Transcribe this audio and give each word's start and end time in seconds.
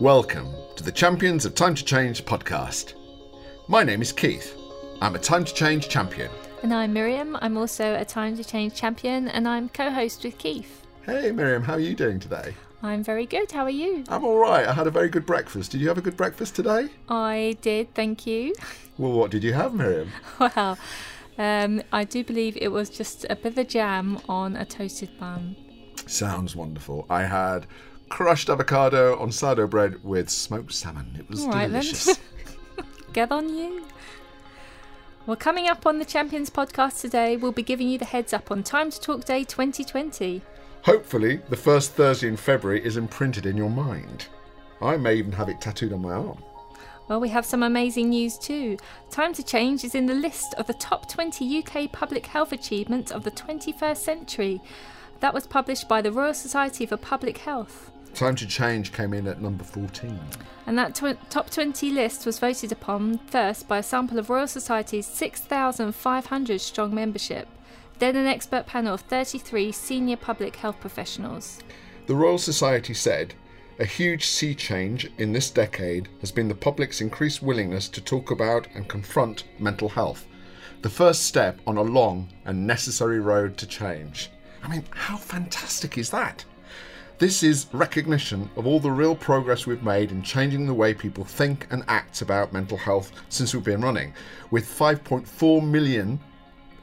Welcome 0.00 0.54
to 0.76 0.82
the 0.82 0.92
Champions 0.92 1.46
of 1.46 1.54
Time 1.54 1.74
to 1.74 1.82
Change 1.82 2.22
podcast. 2.26 2.92
My 3.66 3.82
name 3.82 4.02
is 4.02 4.12
Keith. 4.12 4.54
I'm 5.00 5.14
a 5.14 5.18
Time 5.18 5.42
to 5.42 5.54
Change 5.54 5.88
champion. 5.88 6.30
And 6.62 6.74
I'm 6.74 6.92
Miriam. 6.92 7.34
I'm 7.40 7.56
also 7.56 7.94
a 7.94 8.04
Time 8.04 8.36
to 8.36 8.44
Change 8.44 8.74
champion, 8.74 9.28
and 9.28 9.48
I'm 9.48 9.70
co 9.70 9.90
host 9.90 10.22
with 10.22 10.36
Keith. 10.36 10.86
Hey 11.06 11.32
Miriam, 11.32 11.62
how 11.62 11.72
are 11.74 11.80
you 11.80 11.94
doing 11.94 12.20
today? 12.20 12.52
I'm 12.82 13.02
very 13.02 13.24
good. 13.24 13.50
How 13.50 13.62
are 13.64 13.70
you? 13.70 14.04
I'm 14.10 14.22
all 14.22 14.36
right. 14.36 14.66
I 14.66 14.74
had 14.74 14.86
a 14.86 14.90
very 14.90 15.08
good 15.08 15.24
breakfast. 15.24 15.72
Did 15.72 15.80
you 15.80 15.88
have 15.88 15.96
a 15.96 16.02
good 16.02 16.16
breakfast 16.18 16.54
today? 16.54 16.88
I 17.08 17.56
did, 17.62 17.94
thank 17.94 18.26
you. 18.26 18.54
Well, 18.98 19.12
what 19.12 19.30
did 19.30 19.44
you 19.44 19.52
have, 19.52 19.74
Miriam? 19.74 20.10
Well, 20.38 20.78
um, 21.36 21.82
I 21.92 22.04
do 22.04 22.24
believe 22.24 22.56
it 22.56 22.68
was 22.68 22.88
just 22.90 23.26
a 23.28 23.36
bit 23.36 23.58
of 23.58 23.68
jam 23.68 24.18
on 24.28 24.56
a 24.56 24.64
toasted 24.64 25.18
bun. 25.18 25.54
Sounds 26.06 26.54
wonderful. 26.56 27.04
I 27.10 27.24
had 27.24 27.66
crushed 28.08 28.48
avocado 28.48 29.18
on 29.18 29.32
sourdough 29.32 29.66
bread 29.66 30.02
with 30.04 30.30
smoked 30.30 30.72
salmon. 30.72 31.16
It 31.18 31.28
was 31.28 31.42
All 31.42 31.50
right, 31.50 31.70
then. 31.70 31.82
delicious. 31.82 32.18
Get 33.12 33.32
on 33.32 33.48
you. 33.48 33.84
Well, 35.26 35.36
coming 35.36 35.66
up 35.66 35.86
on 35.86 35.98
the 35.98 36.04
Champions 36.04 36.50
podcast 36.50 37.00
today, 37.00 37.36
we'll 37.36 37.50
be 37.52 37.62
giving 37.62 37.88
you 37.88 37.98
the 37.98 38.04
heads 38.04 38.32
up 38.32 38.50
on 38.50 38.62
Time 38.62 38.90
to 38.90 39.00
Talk 39.00 39.24
Day 39.24 39.42
2020. 39.42 40.40
Hopefully, 40.82 41.40
the 41.48 41.56
first 41.56 41.94
Thursday 41.94 42.28
in 42.28 42.36
February 42.36 42.84
is 42.84 42.96
imprinted 42.96 43.44
in 43.44 43.56
your 43.56 43.70
mind. 43.70 44.26
I 44.80 44.96
may 44.96 45.16
even 45.16 45.32
have 45.32 45.48
it 45.48 45.60
tattooed 45.60 45.92
on 45.92 46.02
my 46.02 46.12
arm. 46.12 46.38
Well, 47.08 47.20
we 47.20 47.28
have 47.30 47.44
some 47.44 47.62
amazing 47.62 48.10
news 48.10 48.38
too. 48.38 48.76
Time 49.10 49.32
to 49.34 49.42
Change 49.42 49.82
is 49.84 49.94
in 49.94 50.06
the 50.06 50.14
list 50.14 50.54
of 50.54 50.66
the 50.66 50.74
top 50.74 51.08
20 51.10 51.58
UK 51.64 51.90
public 51.90 52.26
health 52.26 52.52
achievements 52.52 53.10
of 53.10 53.24
the 53.24 53.30
21st 53.30 53.96
century. 53.96 54.60
That 55.20 55.34
was 55.34 55.46
published 55.46 55.88
by 55.88 56.02
the 56.02 56.12
Royal 56.12 56.34
Society 56.34 56.84
for 56.86 56.96
Public 56.96 57.38
Health. 57.38 57.90
Time 58.16 58.34
to 58.36 58.46
Change 58.46 58.92
came 58.92 59.12
in 59.12 59.26
at 59.26 59.42
number 59.42 59.62
14. 59.62 60.18
And 60.66 60.78
that 60.78 60.94
tw- 60.94 61.20
top 61.30 61.50
20 61.50 61.90
list 61.90 62.24
was 62.24 62.38
voted 62.38 62.72
upon 62.72 63.18
first 63.18 63.68
by 63.68 63.76
a 63.76 63.82
sample 63.82 64.18
of 64.18 64.30
Royal 64.30 64.46
Society's 64.46 65.06
6,500 65.06 66.60
strong 66.62 66.94
membership, 66.94 67.46
then 67.98 68.16
an 68.16 68.26
expert 68.26 68.66
panel 68.66 68.94
of 68.94 69.02
33 69.02 69.70
senior 69.70 70.16
public 70.16 70.56
health 70.56 70.80
professionals. 70.80 71.58
The 72.06 72.14
Royal 72.14 72.38
Society 72.38 72.94
said, 72.94 73.34
a 73.78 73.84
huge 73.84 74.24
sea 74.24 74.54
change 74.54 75.10
in 75.18 75.34
this 75.34 75.50
decade 75.50 76.08
has 76.22 76.32
been 76.32 76.48
the 76.48 76.54
public's 76.54 77.02
increased 77.02 77.42
willingness 77.42 77.86
to 77.90 78.00
talk 78.00 78.30
about 78.30 78.66
and 78.74 78.88
confront 78.88 79.44
mental 79.60 79.90
health. 79.90 80.26
The 80.80 80.88
first 80.88 81.24
step 81.24 81.60
on 81.66 81.76
a 81.76 81.82
long 81.82 82.32
and 82.46 82.66
necessary 82.66 83.20
road 83.20 83.58
to 83.58 83.66
change. 83.66 84.30
I 84.62 84.68
mean, 84.68 84.84
how 84.88 85.18
fantastic 85.18 85.98
is 85.98 86.08
that? 86.10 86.46
This 87.18 87.42
is 87.42 87.66
recognition 87.72 88.50
of 88.56 88.66
all 88.66 88.78
the 88.78 88.90
real 88.90 89.16
progress 89.16 89.66
we've 89.66 89.82
made 89.82 90.12
in 90.12 90.20
changing 90.20 90.66
the 90.66 90.74
way 90.74 90.92
people 90.92 91.24
think 91.24 91.66
and 91.70 91.82
act 91.88 92.20
about 92.20 92.52
mental 92.52 92.76
health 92.76 93.10
since 93.30 93.54
we've 93.54 93.64
been 93.64 93.80
running, 93.80 94.12
with 94.50 94.66
5.4 94.66 95.66
million 95.66 96.20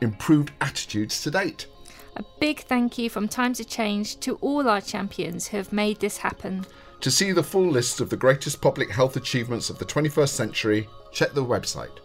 improved 0.01 0.51
attitudes 0.59 1.21
to 1.21 1.29
date. 1.29 1.67
A 2.15 2.23
big 2.39 2.61
thank 2.61 2.97
you 2.97 3.11
from 3.11 3.27
Time 3.27 3.53
to 3.53 3.63
Change 3.63 4.19
to 4.21 4.37
all 4.41 4.67
our 4.67 4.81
champions 4.81 5.47
who 5.47 5.57
have 5.57 5.71
made 5.71 5.99
this 5.99 6.17
happen. 6.17 6.65
To 7.01 7.11
see 7.11 7.31
the 7.31 7.43
full 7.43 7.69
list 7.69 8.01
of 8.01 8.09
the 8.09 8.17
greatest 8.17 8.59
public 8.59 8.89
health 8.89 9.15
achievements 9.15 9.69
of 9.69 9.77
the 9.77 9.85
21st 9.85 10.29
century, 10.29 10.89
check 11.11 11.33
the 11.33 11.45
website. 11.45 11.99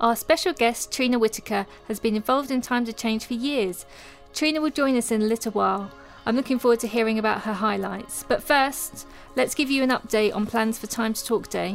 Our 0.00 0.16
special 0.16 0.54
guest, 0.54 0.90
Trina 0.90 1.20
Whitaker, 1.20 1.66
has 1.86 2.00
been 2.00 2.16
involved 2.16 2.50
in 2.50 2.62
Time 2.62 2.84
to 2.86 2.92
Change 2.92 3.26
for 3.26 3.34
years. 3.34 3.86
Trina 4.34 4.60
will 4.60 4.70
join 4.70 4.96
us 4.96 5.12
in 5.12 5.22
a 5.22 5.26
little 5.26 5.52
while. 5.52 5.92
I'm 6.28 6.36
looking 6.36 6.58
forward 6.58 6.80
to 6.80 6.86
hearing 6.86 7.18
about 7.18 7.40
her 7.40 7.54
highlights. 7.54 8.22
But 8.22 8.42
first, 8.42 9.06
let's 9.34 9.54
give 9.54 9.70
you 9.70 9.82
an 9.82 9.88
update 9.88 10.34
on 10.34 10.44
plans 10.44 10.78
for 10.78 10.86
Time 10.86 11.14
to 11.14 11.24
Talk 11.24 11.48
Day. 11.48 11.70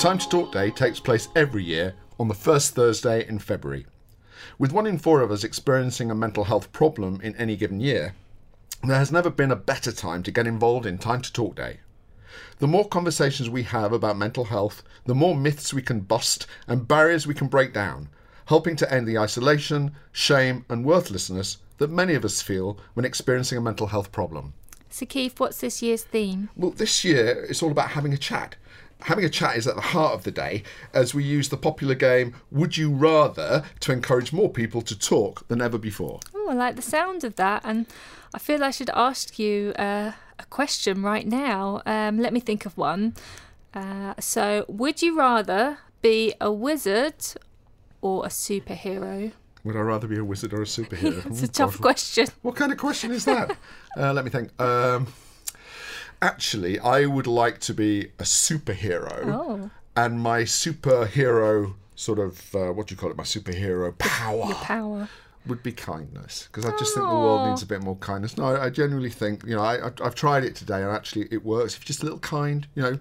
Time 0.00 0.18
to 0.18 0.28
Talk 0.28 0.50
Day 0.50 0.72
takes 0.72 0.98
place 0.98 1.28
every 1.36 1.62
year 1.62 1.94
on 2.18 2.26
the 2.26 2.34
first 2.34 2.74
Thursday 2.74 3.24
in 3.24 3.38
February. 3.38 3.86
With 4.58 4.72
one 4.72 4.88
in 4.88 4.98
four 4.98 5.20
of 5.20 5.30
us 5.30 5.44
experiencing 5.44 6.10
a 6.10 6.14
mental 6.16 6.42
health 6.42 6.72
problem 6.72 7.20
in 7.20 7.36
any 7.36 7.54
given 7.54 7.78
year, 7.78 8.16
there 8.82 8.98
has 8.98 9.12
never 9.12 9.30
been 9.30 9.52
a 9.52 9.56
better 9.56 9.92
time 9.92 10.24
to 10.24 10.32
get 10.32 10.48
involved 10.48 10.86
in 10.86 10.98
Time 10.98 11.22
to 11.22 11.32
Talk 11.32 11.54
Day. 11.54 11.78
The 12.58 12.66
more 12.66 12.88
conversations 12.88 13.48
we 13.48 13.62
have 13.62 13.92
about 13.92 14.18
mental 14.18 14.46
health, 14.46 14.82
the 15.04 15.14
more 15.14 15.36
myths 15.36 15.72
we 15.72 15.82
can 15.82 16.00
bust 16.00 16.48
and 16.66 16.88
barriers 16.88 17.28
we 17.28 17.34
can 17.34 17.46
break 17.46 17.72
down, 17.72 18.08
helping 18.46 18.76
to 18.76 18.92
end 18.92 19.06
the 19.06 19.18
isolation, 19.18 19.94
shame, 20.12 20.64
and 20.68 20.84
worthlessness 20.84 21.58
that 21.78 21.90
many 21.90 22.14
of 22.14 22.24
us 22.24 22.40
feel 22.40 22.78
when 22.94 23.04
experiencing 23.04 23.58
a 23.58 23.60
mental 23.60 23.88
health 23.88 24.12
problem. 24.12 24.54
So, 24.90 25.06
Keith, 25.06 25.40
what's 25.40 25.58
this 25.58 25.82
year's 25.82 26.04
theme? 26.04 26.50
Well, 26.54 26.70
this 26.70 27.04
year 27.04 27.44
it's 27.48 27.62
all 27.62 27.72
about 27.72 27.90
having 27.90 28.12
a 28.12 28.18
chat. 28.18 28.54
Having 29.02 29.24
a 29.24 29.28
chat 29.28 29.56
is 29.56 29.66
at 29.66 29.74
the 29.74 29.80
heart 29.80 30.14
of 30.14 30.22
the 30.22 30.30
day 30.30 30.62
as 30.92 31.14
we 31.14 31.24
use 31.24 31.48
the 31.48 31.56
popular 31.56 31.96
game 31.96 32.34
Would 32.52 32.76
You 32.76 32.90
Rather 32.92 33.64
to 33.80 33.92
encourage 33.92 34.32
more 34.32 34.48
people 34.48 34.82
to 34.82 34.96
talk 34.96 35.46
than 35.48 35.60
ever 35.60 35.78
before. 35.78 36.20
Oh, 36.34 36.48
I 36.48 36.54
like 36.54 36.76
the 36.76 36.82
sound 36.82 37.24
of 37.24 37.34
that, 37.36 37.62
and 37.64 37.86
I 38.32 38.38
feel 38.38 38.62
I 38.62 38.70
should 38.70 38.90
ask 38.90 39.36
you 39.38 39.72
uh, 39.78 40.12
a 40.38 40.44
question 40.48 41.02
right 41.02 41.26
now. 41.26 41.82
Um, 41.84 42.18
let 42.18 42.32
me 42.32 42.40
think 42.40 42.64
of 42.64 42.78
one. 42.78 43.14
Uh, 43.74 44.14
so, 44.20 44.64
would 44.68 45.02
you 45.02 45.18
rather 45.18 45.78
be 46.00 46.34
a 46.40 46.52
wizard 46.52 47.16
or 48.04 48.26
a 48.26 48.28
superhero? 48.28 49.32
Would 49.64 49.76
I 49.76 49.80
rather 49.80 50.06
be 50.06 50.18
a 50.18 50.24
wizard 50.24 50.52
or 50.52 50.60
a 50.62 50.66
superhero? 50.66 51.24
It's 51.30 51.40
Oh, 51.40 51.44
a 51.44 51.48
tough 51.48 51.80
question. 51.80 52.26
What 52.42 52.54
kind 52.54 52.70
of 52.70 52.76
question 52.78 53.10
is 53.12 53.24
that? 53.24 53.56
uh, 53.96 54.12
let 54.12 54.24
me 54.26 54.30
think. 54.30 54.48
Um, 54.60 55.06
actually, 56.20 56.78
I 56.78 57.06
would 57.06 57.26
like 57.26 57.60
to 57.60 57.74
be 57.74 58.08
a 58.18 58.24
superhero. 58.24 59.22
Oh. 59.26 59.70
And 59.96 60.20
my 60.20 60.42
superhero 60.42 61.74
sort 61.94 62.18
of, 62.18 62.54
uh, 62.54 62.72
what 62.72 62.88
do 62.88 62.94
you 62.94 62.98
call 62.98 63.10
it? 63.10 63.16
My 63.16 63.24
superhero 63.24 63.96
power. 63.98 64.46
Your 64.48 64.54
power. 64.54 65.08
would 65.46 65.62
be 65.62 65.72
kindness 65.72 66.48
because 66.50 66.64
I 66.64 66.76
just 66.78 66.94
think 66.94 67.06
the 67.06 67.14
world 67.14 67.48
needs 67.48 67.62
a 67.62 67.66
bit 67.66 67.82
more 67.82 67.96
kindness. 67.96 68.36
No, 68.36 68.44
I, 68.46 68.64
I 68.66 68.70
genuinely 68.70 69.10
think 69.10 69.44
you 69.44 69.54
know 69.56 69.62
I, 69.62 69.74
I 69.88 69.90
I've 70.02 70.14
tried 70.14 70.42
it 70.42 70.54
today 70.56 70.80
and 70.82 70.90
actually 70.90 71.28
it 71.30 71.44
works. 71.44 71.74
If 71.74 71.80
you're 71.82 71.86
just 71.94 72.02
a 72.02 72.04
little 72.06 72.18
kind, 72.20 72.66
you 72.74 72.82
know, 72.82 72.98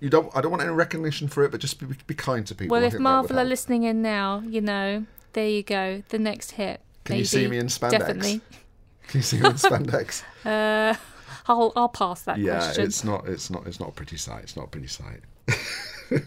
you 0.00 0.10
don't 0.10 0.34
I 0.36 0.40
don't 0.40 0.50
want 0.50 0.62
any 0.62 0.72
recognition 0.72 1.28
for 1.28 1.44
it, 1.44 1.50
but 1.50 1.60
just 1.60 1.78
be, 1.78 1.86
be 2.06 2.14
kind 2.14 2.46
to 2.46 2.54
people. 2.54 2.74
Well, 2.74 2.82
I 2.82 2.86
if 2.86 2.92
think 2.92 3.04
that 3.04 3.10
would 3.10 3.28
Marvel 3.28 3.38
are 3.38 3.44
listening 3.44 3.84
in 3.84 4.02
now, 4.02 4.42
you 4.46 4.60
know, 4.60 5.06
there 5.32 5.48
you 5.48 5.62
go. 5.62 6.02
The 6.08 6.18
next 6.18 6.52
hit. 6.52 6.80
Can 7.04 7.16
you 7.16 7.24
see 7.24 7.46
me 7.46 7.58
in 7.58 7.66
spandex? 7.66 7.90
Definitely. 7.90 8.40
Can 9.08 9.18
you 9.18 9.22
see 9.22 9.40
me 9.40 9.46
in 9.46 9.54
spandex? 9.54 10.22
Uh, 10.46 10.94
I'll 11.48 11.72
I'll 11.74 11.88
pass 11.88 12.22
that 12.22 12.38
yeah, 12.38 12.58
question. 12.58 12.84
it's 12.84 13.02
not 13.02 13.26
it's 13.26 13.50
not 13.50 13.66
it's 13.66 13.80
not 13.80 13.88
a 13.88 13.92
pretty 13.92 14.16
sight. 14.16 14.44
It's 14.44 14.56
not 14.56 14.66
a 14.66 14.68
pretty 14.68 14.86
sight. 14.86 15.20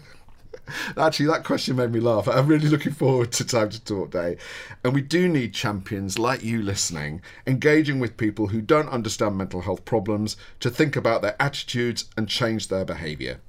Actually, 0.96 1.26
that 1.26 1.44
question 1.44 1.76
made 1.76 1.92
me 1.92 2.00
laugh. 2.00 2.28
I'm 2.28 2.46
really 2.46 2.68
looking 2.68 2.92
forward 2.92 3.32
to 3.32 3.44
Time 3.44 3.70
to 3.70 3.84
Talk 3.84 4.10
Day. 4.10 4.36
And 4.84 4.94
we 4.94 5.02
do 5.02 5.28
need 5.28 5.54
champions 5.54 6.18
like 6.18 6.42
you 6.42 6.62
listening, 6.62 7.22
engaging 7.46 8.00
with 8.00 8.16
people 8.16 8.48
who 8.48 8.60
don't 8.60 8.88
understand 8.88 9.36
mental 9.36 9.62
health 9.62 9.84
problems 9.84 10.36
to 10.60 10.70
think 10.70 10.96
about 10.96 11.22
their 11.22 11.36
attitudes 11.40 12.06
and 12.16 12.28
change 12.28 12.68
their 12.68 12.84
behaviour. 12.84 13.40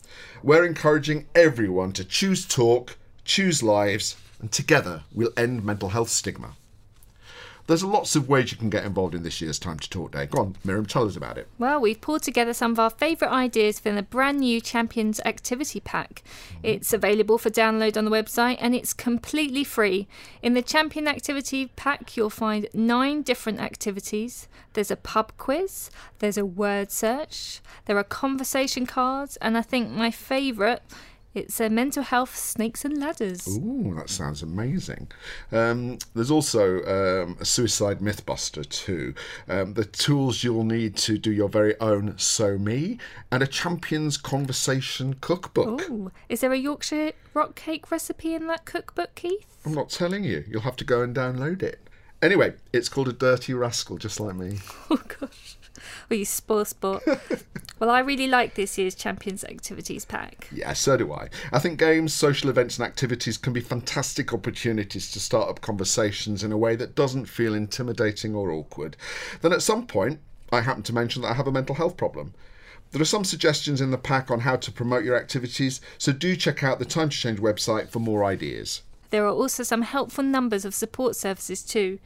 We're 0.44 0.66
encouraging 0.66 1.28
everyone 1.36 1.94
to 1.94 2.04
choose 2.04 2.46
talk, 2.46 2.98
choose 3.24 3.62
lives, 3.64 4.16
and 4.40 4.52
together 4.52 5.04
we'll 5.14 5.34
end 5.38 5.64
mental 5.64 5.90
health 5.90 6.10
stigma. 6.10 6.56
There's 7.68 7.84
lots 7.84 8.16
of 8.16 8.28
ways 8.28 8.52
you 8.52 8.58
can 8.58 8.70
get 8.70 8.86
involved 8.86 9.16
in 9.16 9.24
this 9.24 9.42
year's 9.42 9.60
Time 9.60 9.80
to 9.80 9.90
Talk 9.90 10.12
Day. 10.12 10.26
Go 10.26 10.40
on, 10.40 10.56
Miriam, 10.64 10.86
tell 10.86 11.06
us 11.06 11.16
about 11.16 11.38
it. 11.38 11.48
Well, 11.58 11.80
we've 11.80 12.02
pulled 12.02 12.24
together 12.24 12.54
some 12.54 12.72
of 12.72 12.80
our 12.80 12.90
favourite 12.90 13.32
ideas 13.32 13.80
for 13.80 13.92
the 13.92 14.04
brand 14.04 14.40
new 14.40 14.60
Champions 14.60 15.20
Activity 15.26 15.80
Pack. 15.80 16.24
Mm-hmm. 16.50 16.60
It's 16.64 16.94
available 16.94 17.38
for 17.38 17.50
download 17.50 17.98
on 17.98 18.06
the 18.06 18.12
website 18.12 18.58
and 18.60 18.76
it's 18.76 18.94
completely 18.94 19.64
free. 19.64 20.08
In 20.42 20.54
the 20.54 20.62
Champion 20.62 21.08
Activity 21.08 21.68
Pack, 21.76 22.18
you'll 22.18 22.30
find 22.30 22.68
nine 22.74 23.22
different 23.22 23.60
activities. 23.60 24.48
There's 24.74 24.92
a 24.92 24.96
pub 24.96 25.34
quiz, 25.38 25.90
there's 26.20 26.38
a 26.38 26.46
word 26.46 26.92
search, 26.92 27.62
there 27.86 27.98
are 27.98 28.04
conversation 28.04 28.86
cards, 28.86 29.38
and 29.38 29.58
I 29.58 29.62
think 29.62 29.90
my 29.90 30.12
favourite. 30.12 30.82
It's 31.34 31.62
a 31.62 31.70
mental 31.70 32.04
health 32.04 32.36
snakes 32.36 32.84
and 32.84 33.00
ladders. 33.00 33.48
Ooh, 33.48 33.94
that 33.96 34.10
sounds 34.10 34.44
amazing. 34.44 35.08
Um, 35.52 35.98
there's 36.14 36.32
also 36.32 36.84
um, 36.84 37.38
a 37.40 37.46
suicide 37.46 38.00
mythbuster 38.00 38.68
too. 38.68 39.14
Um, 39.48 39.74
the 39.74 39.86
tools 39.86 40.44
you'll 40.44 40.66
need 40.66 40.98
to 40.98 41.18
do 41.18 41.32
your 41.32 41.48
very 41.48 41.80
own 41.80 42.18
So 42.18 42.58
Me 42.58 42.98
and 43.32 43.42
a 43.42 43.48
champion's 43.48 44.18
conversation 44.18 45.16
cookbook. 45.22 45.90
Ooh, 45.90 46.12
is 46.28 46.42
there 46.42 46.52
a 46.52 46.58
Yorkshire 46.58 47.14
rock 47.34 47.56
cake 47.56 47.92
recipe 47.92 48.34
in 48.34 48.48
that 48.48 48.66
cookbook, 48.66 49.16
Keith? 49.16 49.48
I'm 49.66 49.74
not 49.74 49.90
telling 49.90 50.26
you. 50.26 50.44
You'll 50.50 50.62
have 50.62 50.76
to 50.78 50.84
go 50.84 51.02
and 51.02 51.16
download 51.16 51.64
it. 51.64 51.80
Anyway, 52.22 52.54
it's 52.74 52.90
called 52.90 53.08
a 53.08 53.14
dirty 53.14 53.54
rascal, 53.54 53.98
just 53.98 54.20
like 54.20 54.36
me. 54.36 54.60
Oh 54.92 55.02
gosh. 55.20 55.58
Well, 56.10 56.20
you 56.20 56.26
spoil 56.26 56.66
sport. 56.66 57.04
well, 57.80 57.90
I 57.90 58.00
really 58.00 58.28
like 58.28 58.56
this 58.56 58.78
year's 58.78 58.96
Champions 58.96 59.44
Activities 59.44 60.06
Pack. 60.06 60.48
Yeah, 60.52 60.74
so 60.74 60.98
do 60.98 61.12
I. 61.14 61.30
I 61.52 61.60
think 61.60 61.80
games, 61.80 62.14
social 62.14 62.50
events, 62.50 62.78
and 62.78 62.86
activities 62.86 63.38
can 63.38 63.54
be 63.54 63.62
fantastic 63.62 64.34
opportunities 64.34 65.12
to 65.12 65.20
start 65.20 65.50
up 65.50 65.62
conversations 65.62 66.44
in 66.44 66.52
a 66.52 66.58
way 66.58 66.76
that 66.76 66.96
doesn't 66.96 67.26
feel 67.26 67.54
intimidating 67.54 68.36
or 68.36 68.52
awkward. 68.52 68.98
Then 69.42 69.54
at 69.54 69.62
some 69.62 69.88
point, 69.88 70.20
I 70.52 70.62
happen 70.62 70.84
to 70.84 70.94
mention 70.94 71.22
that 71.22 71.32
I 71.32 71.36
have 71.36 71.48
a 71.48 71.52
mental 71.52 71.76
health 71.76 71.98
problem. 71.98 72.34
There 72.92 73.02
are 73.02 73.06
some 73.06 73.24
suggestions 73.24 73.80
in 73.80 73.92
the 73.92 73.98
pack 73.98 74.30
on 74.30 74.42
how 74.42 74.58
to 74.58 74.72
promote 74.72 75.06
your 75.06 75.16
activities, 75.16 75.80
so 75.98 76.12
do 76.12 76.36
check 76.36 76.62
out 76.62 76.78
the 76.78 76.86
Time 76.86 77.08
to 77.08 77.18
Change 77.18 77.40
website 77.40 77.88
for 77.88 78.00
more 78.00 78.26
ideas. 78.26 78.82
There 79.12 79.26
are 79.26 79.34
also 79.34 79.64
some 79.64 79.84
helpful 79.84 80.26
numbers 80.26 80.66
of 80.66 80.74
support 80.74 81.16
services 81.16 81.64
too. 81.64 82.00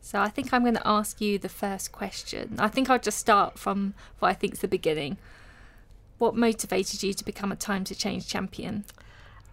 So 0.00 0.20
I 0.20 0.28
think 0.28 0.52
I'm 0.52 0.62
going 0.62 0.74
to 0.74 0.86
ask 0.86 1.20
you 1.20 1.38
the 1.38 1.48
first 1.48 1.92
question. 1.92 2.56
I 2.58 2.68
think 2.68 2.90
I'll 2.90 2.98
just 2.98 3.18
start 3.18 3.58
from 3.58 3.94
what 4.18 4.28
I 4.28 4.34
think 4.34 4.54
is 4.54 4.58
the 4.58 4.68
beginning. 4.68 5.16
What 6.22 6.36
motivated 6.36 7.02
you 7.02 7.14
to 7.14 7.24
become 7.24 7.50
a 7.50 7.56
Time 7.56 7.82
to 7.82 7.96
Change 7.96 8.28
champion? 8.28 8.84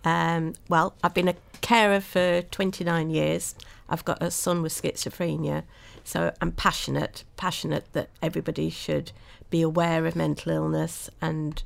Um, 0.05 0.53
well, 0.67 0.93
I've 1.03 1.15
been 1.15 1.27
a 1.27 1.33
carer 1.61 1.99
for 1.99 2.43
29 2.43 3.09
years. 3.09 3.55
I've 3.89 4.05
got 4.05 4.21
a 4.21 4.29
son 4.29 4.61
with 4.61 4.79
schizophrenia, 4.79 5.63
so 6.03 6.31
I'm 6.39 6.51
passionate, 6.51 7.23
passionate 7.37 7.91
that 7.93 8.09
everybody 8.21 8.69
should 8.69 9.11
be 9.49 9.63
aware 9.63 10.05
of 10.05 10.15
mental 10.15 10.51
illness 10.51 11.09
and 11.19 11.63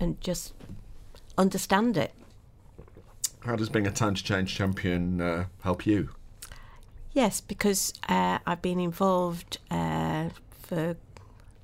and 0.00 0.18
just 0.22 0.54
understand 1.36 1.98
it. 1.98 2.14
How 3.40 3.54
does 3.54 3.68
being 3.68 3.86
a 3.86 3.92
Time 3.92 4.14
to 4.14 4.24
Change 4.24 4.54
champion 4.54 5.20
uh, 5.20 5.44
help 5.60 5.84
you? 5.84 6.08
Yes, 7.12 7.42
because 7.42 7.92
uh, 8.08 8.38
I've 8.46 8.62
been 8.62 8.80
involved 8.80 9.58
uh, 9.70 10.30
for 10.62 10.96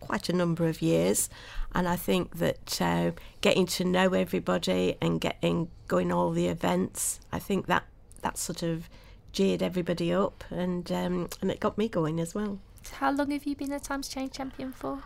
quite 0.06 0.28
a 0.28 0.32
number 0.32 0.66
of 0.66 0.82
years, 0.82 1.28
and 1.74 1.88
I 1.88 1.96
think 1.96 2.38
that 2.38 2.80
uh, 2.80 3.12
getting 3.40 3.66
to 3.66 3.84
know 3.84 4.12
everybody 4.12 4.96
and 5.00 5.20
getting 5.20 5.68
going 5.88 6.12
all 6.12 6.30
the 6.30 6.48
events, 6.48 7.20
I 7.32 7.38
think 7.38 7.66
that 7.66 7.84
that 8.22 8.38
sort 8.38 8.62
of 8.62 8.88
geared 9.32 9.62
everybody 9.62 10.12
up, 10.12 10.44
and 10.50 10.90
um, 10.92 11.28
and 11.40 11.50
it 11.50 11.60
got 11.60 11.76
me 11.76 11.88
going 11.88 12.20
as 12.20 12.34
well. 12.34 12.60
How 12.92 13.10
long 13.10 13.30
have 13.30 13.44
you 13.44 13.56
been 13.56 13.72
a 13.72 13.80
Times 13.80 14.08
Change 14.08 14.32
champion 14.32 14.72
for? 14.72 15.02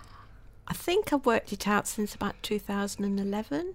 I 0.67 0.75
think 0.75 1.13
I've 1.13 1.25
worked 1.25 1.53
it 1.53 1.67
out 1.67 1.87
since 1.87 2.15
about 2.15 2.43
2011. 2.43 3.75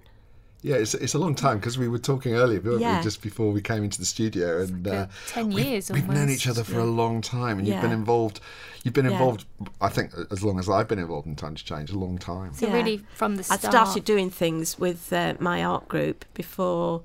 Yeah, 0.63 0.75
it's, 0.75 0.93
it's 0.93 1.13
a 1.13 1.19
long 1.19 1.35
time 1.35 1.59
because 1.59 1.77
we 1.77 1.89
were 1.89 1.99
talking 1.99 2.35
earlier, 2.35 2.61
weren't 2.61 2.79
Yeah. 2.79 2.97
we, 2.97 3.03
just 3.03 3.21
before 3.21 3.51
we 3.51 3.61
came 3.61 3.83
into 3.83 3.99
the 3.99 4.05
studio, 4.05 4.61
and 4.61 4.85
like 4.87 4.95
uh, 4.95 5.07
10 5.27 5.49
we've- 5.49 5.69
years 5.69 5.91
We've 5.91 6.07
known 6.07 6.29
each 6.29 6.47
other 6.47 6.63
for 6.63 6.79
a 6.79 6.85
long 6.85 7.19
time, 7.21 7.59
and 7.59 7.67
you've 7.67 7.81
been 7.81 7.91
involved. 7.91 8.39
You've 8.83 8.93
been 8.93 9.05
Yeah. 9.05 9.11
involved, 9.11 9.45
I 9.81 9.89
think, 9.89 10.11
as 10.31 10.41
long 10.41 10.59
as 10.59 10.69
I've 10.69 10.87
been 10.87 10.99
involved 10.99 11.27
in 11.27 11.35
Time 11.35 11.55
to 11.55 11.63
Change, 11.63 11.91
a 11.91 11.97
long 11.99 12.17
time. 12.17 12.53
So 12.53 12.67
Yeah. 12.67 12.73
really 12.75 13.03
from 13.13 13.35
the 13.35 13.45
I 13.51 13.57
started 13.57 14.05
doing 14.05 14.29
things 14.29 14.79
with 14.79 15.11
uh, 15.11 15.33
my 15.39 15.63
art 15.63 15.87
group 15.89 16.23
before 16.33 17.01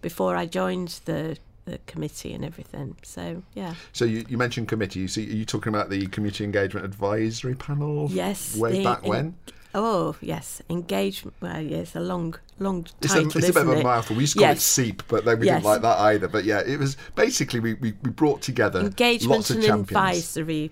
before 0.00 0.34
I 0.34 0.46
joined 0.46 1.00
the 1.04 1.36
the 1.64 1.78
committee 1.86 2.32
and 2.34 2.44
everything. 2.44 2.96
So 3.04 3.42
yeah. 3.54 3.74
So 3.92 4.04
you, 4.04 4.24
you 4.28 4.36
mentioned 4.36 4.66
committee. 4.68 5.06
So 5.06 5.20
are 5.20 5.24
you 5.24 5.44
talking 5.44 5.72
about 5.72 5.90
the 5.90 6.06
Community 6.08 6.42
Engagement 6.44 6.84
Advisory 6.84 7.54
Panel? 7.54 8.08
Yes, 8.10 8.56
Way 8.56 8.78
the 8.78 8.84
back 8.84 9.04
en- 9.04 9.08
when? 9.10 9.34
Oh 9.74 10.14
yes, 10.20 10.60
engagement. 10.68 11.34
Well, 11.40 11.60
yes, 11.60 11.96
a 11.96 12.00
long, 12.00 12.34
long 12.58 12.86
It's, 13.00 13.14
a, 13.14 13.20
it's 13.22 13.34
a 13.36 13.40
bit 13.40 13.56
of 13.56 13.68
a 13.68 13.82
mouthful. 13.82 14.16
We 14.16 14.24
used 14.24 14.34
to 14.34 14.40
call 14.40 14.50
it 14.50 14.58
CEAP, 14.60 15.02
but 15.08 15.24
then 15.24 15.40
we 15.40 15.46
Yes. 15.46 15.56
didn't 15.56 15.66
like 15.66 15.82
that 15.82 15.98
either. 15.98 16.28
But 16.28 16.44
yeah, 16.44 16.60
it 16.60 16.78
was 16.78 16.96
basically 17.14 17.60
we, 17.60 17.74
we, 17.74 17.94
we 18.02 18.10
brought 18.10 18.42
together 18.42 18.80
Engagement 18.80 19.36
lots 19.38 19.50
of 19.50 19.56
and 19.56 19.64
champions. 19.64 19.90
advisory, 19.90 20.70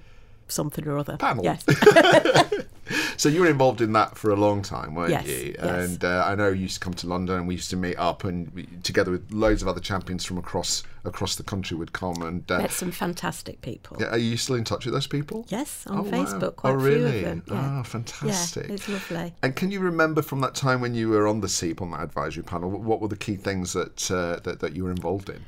something 0.48 0.86
or 0.86 0.98
other. 0.98 1.16
Panel. 1.16 1.44
Yes. 1.44 1.64
So 3.16 3.28
you 3.28 3.40
were 3.42 3.48
involved 3.48 3.80
in 3.80 3.92
that 3.92 4.16
for 4.16 4.30
a 4.30 4.36
long 4.36 4.62
time, 4.62 4.94
weren't 4.94 5.10
Yes, 5.10 5.26
you? 5.26 5.54
yes. 5.58 5.64
And 5.90 6.04
uh, 6.04 6.24
I 6.26 6.34
know 6.34 6.48
you 6.48 6.62
used 6.62 6.74
to 6.74 6.80
come 6.80 6.94
to 6.94 7.06
London, 7.06 7.36
and 7.36 7.46
we 7.48 7.54
used 7.54 7.70
to 7.70 7.76
meet 7.76 7.96
up, 7.96 8.24
and 8.24 8.50
we, 8.54 8.66
together 8.82 9.10
with 9.10 9.30
loads 9.30 9.62
of 9.62 9.68
other 9.68 9.80
champions 9.80 10.24
from 10.24 10.38
across 10.38 10.82
across 11.04 11.34
the 11.36 11.42
country 11.42 11.76
would 11.76 11.92
come. 11.92 12.20
And 12.22 12.50
uh, 12.50 12.58
Met 12.58 12.70
some 12.72 12.90
fantastic 12.90 13.60
people. 13.62 13.96
yeah, 14.00 14.08
are 14.08 14.18
you 14.18 14.36
still 14.36 14.56
in 14.56 14.64
touch 14.64 14.84
with 14.86 14.94
those 14.94 15.06
people? 15.06 15.44
Yes, 15.48 15.86
on 15.86 15.98
Oh, 15.98 16.02
wow. 16.02 16.50
Quite 16.56 16.70
oh, 16.70 16.74
a 16.74 16.76
really? 16.78 17.20
few 17.20 17.28
of 17.28 17.44
them. 17.46 17.56
Yeah. 17.56 17.78
Oh, 17.80 17.82
fantastic. 17.84 18.68
Yeah, 18.68 18.74
it's 18.74 18.88
lovely. 18.88 19.34
And 19.42 19.54
can 19.54 19.70
you 19.70 19.80
remember 19.80 20.22
from 20.22 20.40
that 20.40 20.54
time 20.54 20.80
when 20.80 20.94
you 20.94 21.10
were 21.10 21.26
on 21.28 21.40
the 21.42 21.48
CEAP 21.48 21.80
on 21.82 21.90
that 21.92 22.00
advisory 22.02 22.42
panel, 22.42 22.70
what- 22.70 22.80
what 22.80 23.00
were 23.00 23.08
the 23.08 23.16
key 23.16 23.36
things 23.36 23.72
that 23.74 24.10
uh, 24.10 24.40
that, 24.44 24.60
that 24.60 24.74
you 24.74 24.84
were 24.84 24.90
involved 24.90 25.28
in? 25.28 25.44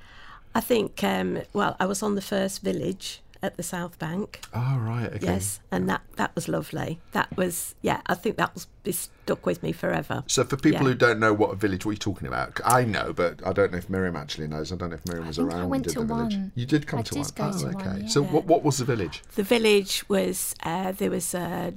I 0.55 0.61
think. 0.61 1.03
Um, 1.03 1.41
well, 1.55 1.77
I 1.81 1.87
was 1.87 2.03
on 2.03 2.15
the 2.15 2.21
first 2.21 2.61
village 2.63 3.22
at 3.43 3.57
the 3.57 3.63
South 3.63 3.99
Bank. 3.99 4.41
Oh, 4.55 4.79
right. 4.79 5.13
Okay. 5.15 5.27
Yes, 5.27 5.61
and 5.71 5.89
that 5.89 6.03
that 6.17 6.35
was 6.35 6.49
lovely. 6.49 7.01
That 7.13 7.37
was 7.37 7.75
yeah. 7.83 8.01
I 8.07 8.15
think 8.15 8.37
that 8.37 8.55
was 8.55 8.67
be 8.85 8.93
stuck 8.93 9.45
with 9.47 9.63
me 9.63 9.73
forever. 9.73 10.25
So 10.27 10.45
for 10.45 10.57
people 10.57 10.83
Yeah. 10.83 10.89
who 10.93 10.95
don't 10.95 11.19
know 11.21 11.33
what 11.33 11.51
a 11.51 11.57
village, 11.57 11.85
what 11.85 11.91
are 11.91 11.95
you 11.95 11.99
talking 11.99 12.29
about? 12.29 12.61
I 12.65 12.85
know, 12.85 13.13
but 13.13 13.45
I 13.47 13.53
don't 13.53 13.73
know 13.73 13.79
if 13.79 13.89
Miriam 13.91 14.17
actually 14.17 14.49
knows. 14.49 14.73
I 14.73 14.77
don't 14.77 14.91
know 14.91 14.97
if 14.97 15.07
Miriam 15.07 15.27
was 15.27 15.37
think 15.37 15.51
I 15.53 15.57
around 15.57 15.63
when 15.63 15.71
went 15.71 15.87
you 15.87 15.93
did 15.93 15.99
to 16.01 16.07
the 16.07 16.15
village. 16.15 16.35
one. 16.35 16.53
You 16.55 16.67
did 16.67 16.87
come 16.87 16.99
I 17.01 17.03
to 17.03 17.15
did 17.15 17.21
one. 17.21 17.31
go 17.35 17.45
oh, 17.45 17.59
to 17.59 17.67
okay. 17.77 17.87
one, 17.89 18.01
yeah. 18.03 18.09
So 18.09 18.23
what 18.23 18.45
what 18.47 18.63
was 18.63 18.79
the 18.79 18.85
village? 18.85 19.23
The 19.35 19.43
village 19.43 20.05
was 20.09 20.55
uh, 20.63 20.93
there 20.93 21.11
was 21.11 21.35
a 21.35 21.75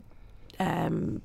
um, 0.60 1.22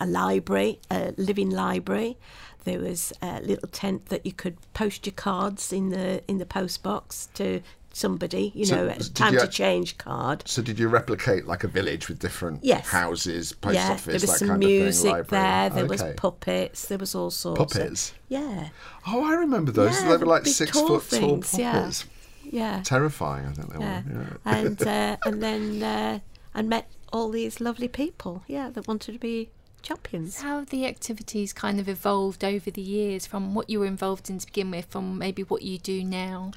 a 0.00 0.06
library, 0.06 0.80
a 0.90 1.14
living 1.16 1.50
library. 1.50 2.16
There 2.64 2.80
was 2.80 3.12
a 3.22 3.40
little 3.40 3.68
tent 3.68 4.06
that 4.06 4.26
you 4.26 4.32
could 4.32 4.56
post 4.74 5.06
your 5.06 5.12
cards 5.14 5.72
in 5.72 5.90
the 5.90 6.22
in 6.28 6.38
the 6.38 6.46
post 6.46 6.82
box 6.82 7.28
to 7.34 7.60
somebody. 7.96 8.52
You 8.54 8.64
So, 8.66 8.76
know, 8.76 8.88
a 8.88 8.98
time 8.98 9.34
you 9.34 9.40
to 9.40 9.48
change 9.48 9.98
card. 9.98 10.42
So 10.46 10.62
did 10.62 10.78
you 10.78 10.88
replicate 10.88 11.46
like 11.46 11.64
a 11.64 11.68
village 11.68 12.08
with 12.08 12.18
different 12.18 12.62
Yes. 12.62 12.86
houses, 12.88 13.52
post 13.52 13.74
yeah, 13.74 13.90
office, 13.92 14.04
there 14.04 14.14
was 14.14 14.22
that 14.22 14.38
some 14.38 14.48
kind 14.48 14.60
music 14.60 14.98
of 14.98 15.02
thing, 15.02 15.10
library? 15.12 15.44
there. 15.44 15.70
There 15.70 15.86
was 15.86 16.02
puppets. 16.16 16.86
There 16.88 16.98
was 16.98 17.14
all 17.14 17.30
sorts. 17.30 17.60
of- 17.60 17.68
Puppets? 17.68 18.12
yeah, 18.28 18.68
Oh, 19.06 19.24
I 19.24 19.34
remember 19.34 19.72
those. 19.72 19.94
Yeah, 20.00 20.08
they 20.10 20.16
were 20.16 20.26
like 20.26 20.46
six 20.46 20.72
tall 20.72 20.98
foot 21.00 21.20
tall 21.20 21.28
things, 21.42 21.54
yeah. 21.58 21.72
puppets. 21.72 22.04
yeah, 22.42 22.82
Terrifying, 22.84 23.46
I 23.46 23.52
think 23.52 23.72
they 23.72 23.78
yeah. 23.78 24.02
were. 24.02 24.38
Yeah. 24.46 24.56
and 24.58 24.82
uh, 24.82 25.16
and 25.24 25.42
then 25.42 25.82
uh, 25.82 26.18
and 26.54 26.68
met 26.68 26.88
all 27.12 27.30
these 27.30 27.60
lovely 27.60 27.88
people. 27.88 28.42
Yeah, 28.46 28.70
that 28.70 28.86
wanted 28.88 29.12
to 29.12 29.18
be 29.18 29.50
champions. 29.82 30.40
How 30.40 30.58
have 30.58 30.70
the 30.70 30.84
activities 30.86 31.52
kind 31.52 31.78
of 31.78 31.88
evolved 31.88 32.42
over 32.44 32.70
the 32.70 32.82
years 32.82 33.24
from 33.26 33.54
what 33.54 33.70
you 33.70 33.78
were 33.80 33.86
involved 33.86 34.28
in 34.28 34.38
to 34.38 34.46
begin 34.46 34.70
with, 34.72 34.86
from 34.86 35.16
maybe 35.18 35.42
what 35.42 35.62
you 35.62 35.78
do 35.78 36.02
now? 36.04 36.50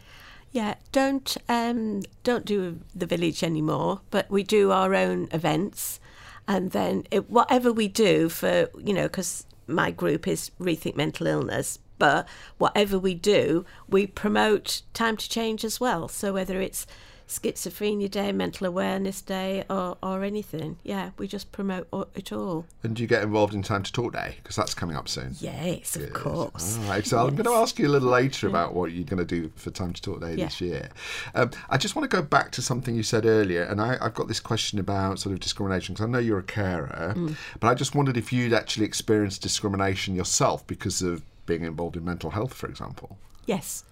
Yeah, 0.52 0.76
don't 0.92 1.38
um, 1.48 2.02
don't 2.24 2.46
do 2.46 2.80
the 2.96 3.06
village 3.06 3.44
anymore, 3.44 4.02
but 4.10 4.30
we 4.32 4.44
do 4.44 4.72
our 4.72 4.96
own 4.96 5.28
events, 5.32 6.00
and 6.48 6.72
then 6.72 7.06
it, 7.12 7.30
whatever 7.30 7.72
we 7.72 7.88
do 7.88 8.30
for 8.30 8.70
you 8.78 8.94
know, 8.94 9.04
because 9.04 9.46
my 9.68 9.92
group 9.92 10.28
is 10.28 10.50
rethink 10.60 10.96
mental 10.96 11.28
illness, 11.28 11.78
but 12.00 12.28
whatever 12.58 12.98
we 12.98 13.14
do, 13.14 13.66
we 13.88 14.08
promote 14.08 14.82
time 14.94 15.18
to 15.18 15.30
change 15.30 15.64
as 15.64 15.80
well. 15.80 16.08
So 16.08 16.34
whether 16.34 16.60
it's 16.60 16.88
Schizophrenia 17.30 18.10
Day, 18.10 18.32
Mental 18.32 18.66
Awareness 18.66 19.22
Day, 19.22 19.64
or, 19.70 19.98
or 20.02 20.24
anything. 20.24 20.78
Yeah, 20.84 21.12
we 21.20 21.28
just 21.28 21.52
promote 21.52 21.88
it 22.16 22.34
all. 22.34 22.66
And 22.82 22.96
do 22.96 23.04
you 23.04 23.08
get 23.08 23.22
involved 23.22 23.54
in 23.54 23.62
Time 23.62 23.84
to 23.84 23.94
Talk 23.94 24.14
Day? 24.14 24.38
Because 24.42 24.56
that's 24.56 24.74
coming 24.74 24.96
up 24.98 25.08
soon. 25.08 25.36
Yes, 25.40 25.96
of 25.96 26.12
course. 26.12 26.78
All 26.80 26.84
right, 26.90 27.06
so 27.06 27.20
I'm 27.20 27.36
going 27.36 27.46
to 27.46 27.52
ask 27.52 27.78
you 27.78 27.88
a 27.88 27.90
little 27.90 28.10
later 28.10 28.48
about 28.48 28.74
what 28.74 28.92
you're 28.92 29.04
going 29.06 29.26
to 29.26 29.26
do 29.26 29.52
for 29.56 29.70
Time 29.70 29.94
to 29.94 30.02
Talk 30.02 30.22
Day 30.22 30.34
Yeah. 30.36 30.46
this 30.46 30.60
year. 30.60 30.90
Um, 31.36 31.52
I 31.70 31.78
just 31.78 31.96
want 31.96 32.10
to 32.10 32.18
go 32.18 32.24
back 32.24 32.52
to 32.54 32.64
something 32.64 32.96
you 32.96 33.04
said 33.04 33.28
earlier, 33.28 33.62
and 33.62 33.80
I, 33.80 33.98
I've 34.02 34.16
got 34.16 34.28
this 34.28 34.40
question 34.40 34.80
about 34.80 35.20
sort 35.20 35.34
of 35.34 35.40
discrimination 35.40 35.94
because 35.94 36.08
I 36.08 36.10
know 36.10 36.18
you're 36.20 36.40
a 36.40 36.44
carer, 36.44 37.14
Mm. 37.16 37.36
but 37.60 37.68
I 37.68 37.76
just 37.76 37.94
wondered 37.94 38.18
if 38.18 38.34
you'd 38.34 38.54
actually 38.54 38.86
experienced 38.88 39.44
discrimination 39.44 40.16
yourself 40.16 40.66
because 40.66 41.04
of 41.04 41.22
being 41.46 41.64
involved 41.64 41.96
in 41.96 42.04
mental 42.04 42.32
health, 42.32 42.54
for 42.56 42.68
example. 42.68 43.18
Yes, 43.46 43.84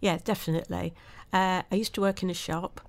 yeah, 0.00 0.18
definitely. 0.24 0.94
Uh, 1.34 1.62
I 1.70 1.74
used 1.74 1.94
to 1.94 2.00
work 2.00 2.22
in 2.22 2.30
a 2.30 2.34
shop, 2.34 2.80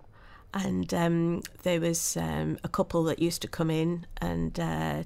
and 0.53 0.93
um, 0.93 1.41
there 1.63 1.81
was 1.81 2.15
um, 2.15 2.59
a 2.63 2.69
couple 2.69 3.03
that 3.05 3.17
used 3.17 3.41
to 3.41 3.47
come 3.47 3.71
in 3.71 4.05
and, 4.21 4.59
uh, 4.59 5.03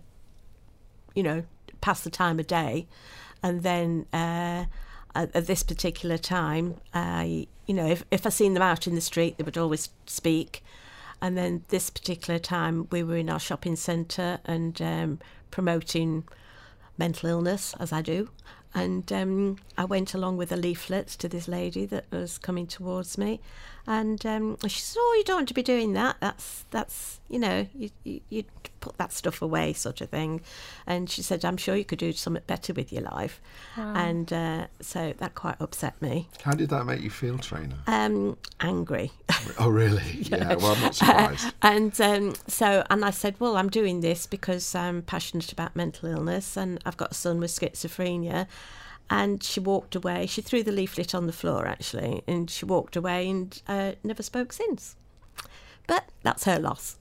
you 1.15 1.23
know, 1.23 1.43
pass 1.79 2.01
the 2.01 2.09
time 2.09 2.37
of 2.37 2.47
day, 2.47 2.85
and 3.41 3.63
then 3.63 4.05
uh, 4.11 4.65
at, 5.15 5.45
this 5.47 5.63
particular 5.63 6.17
time, 6.17 6.75
I, 6.93 7.47
you 7.65 7.73
know, 7.73 7.87
if 7.87 8.03
if 8.11 8.25
I 8.27 8.29
seen 8.29 8.55
them 8.55 8.61
out 8.61 8.87
in 8.87 8.95
the 8.95 9.01
street, 9.01 9.37
they 9.37 9.45
would 9.45 9.57
always 9.57 9.89
speak. 10.05 10.61
And 11.21 11.37
then 11.37 11.63
this 11.69 11.89
particular 11.89 12.39
time, 12.39 12.87
we 12.91 13.03
were 13.03 13.17
in 13.17 13.29
our 13.29 13.39
shopping 13.39 13.75
centre 13.75 14.39
and 14.45 14.81
um, 14.81 15.19
promoting 15.51 16.25
mental 16.97 17.29
illness, 17.29 17.73
as 17.79 17.91
I 17.93 18.01
do. 18.01 18.29
And 18.83 19.11
um, 19.11 19.57
I 19.77 19.85
went 19.85 20.13
along 20.13 20.37
with 20.37 20.51
a 20.51 20.55
leaflet 20.55 21.07
to 21.07 21.27
this 21.27 21.47
lady 21.47 21.85
that 21.87 22.05
was 22.11 22.37
coming 22.37 22.67
towards 22.67 23.17
me, 23.17 23.41
and 23.87 24.23
um, 24.25 24.57
she 24.67 24.79
said, 24.79 24.99
"Oh, 25.01 25.15
you 25.17 25.23
don't 25.23 25.37
want 25.37 25.47
to 25.49 25.53
be 25.53 25.63
doing 25.63 25.93
that. 25.93 26.17
That's 26.19 26.65
that's 26.71 27.19
you 27.27 27.39
know 27.39 27.67
you, 27.73 27.89
you 28.03 28.21
you 28.29 28.43
put 28.79 28.97
that 28.97 29.11
stuff 29.11 29.41
away, 29.41 29.73
sort 29.73 30.01
of 30.01 30.09
thing." 30.09 30.41
And 30.85 31.09
she 31.09 31.21
said, 31.21 31.43
"I'm 31.43 31.57
sure 31.57 31.75
you 31.75 31.85
could 31.85 31.99
do 31.99 32.13
something 32.13 32.43
better 32.47 32.73
with 32.73 32.93
your 32.93 33.03
life," 33.03 33.41
and 33.75 34.31
uh, 34.31 34.67
so 34.81 35.13
that 35.17 35.35
quite 35.35 35.55
upset 35.59 36.01
me. 36.01 36.27
How 36.43 36.53
did 36.53 36.69
that 36.69 36.85
make 36.85 37.01
you 37.01 37.09
feel, 37.09 37.37
Trina? 37.37 37.75
Um, 37.87 38.37
angry. 38.59 39.11
oh, 39.59 39.69
really? 39.69 40.03
Yeah. 40.29 40.55
Well, 40.55 40.73
I'm 40.75 40.81
not 40.81 40.95
surprised. 40.95 41.53
And 41.61 41.99
um, 42.01 42.35
so, 42.47 42.83
and 42.89 43.03
I 43.03 43.09
said, 43.09 43.35
well, 43.39 43.57
I'm 43.57 43.69
doing 43.69 44.01
this 44.01 44.27
because 44.27 44.75
I'm 44.75 45.01
passionate 45.01 45.51
about 45.51 45.75
mental 45.75 46.09
illness 46.09 46.55
and 46.55 46.79
I've 46.85 46.97
got 46.97 47.11
a 47.11 47.13
son 47.15 47.39
with 47.39 47.51
schizophrenia. 47.51 48.47
And 49.09 49.41
she 49.43 49.59
walked 49.59 49.95
away. 49.95 50.27
She 50.27 50.41
threw 50.41 50.61
the 50.61 50.71
leaflet 50.71 51.15
on 51.15 51.25
the 51.25 51.33
floor, 51.33 51.65
actually, 51.65 52.23
and 52.27 52.49
she 52.49 52.65
walked 52.65 52.95
away 52.95 53.29
and 53.29 53.61
uh, 53.67 53.93
never 54.03 54.21
spoke 54.21 54.53
since. 54.53 54.95
But 55.87 56.09
that's 56.21 56.43
her 56.43 56.59
loss. 56.59 56.97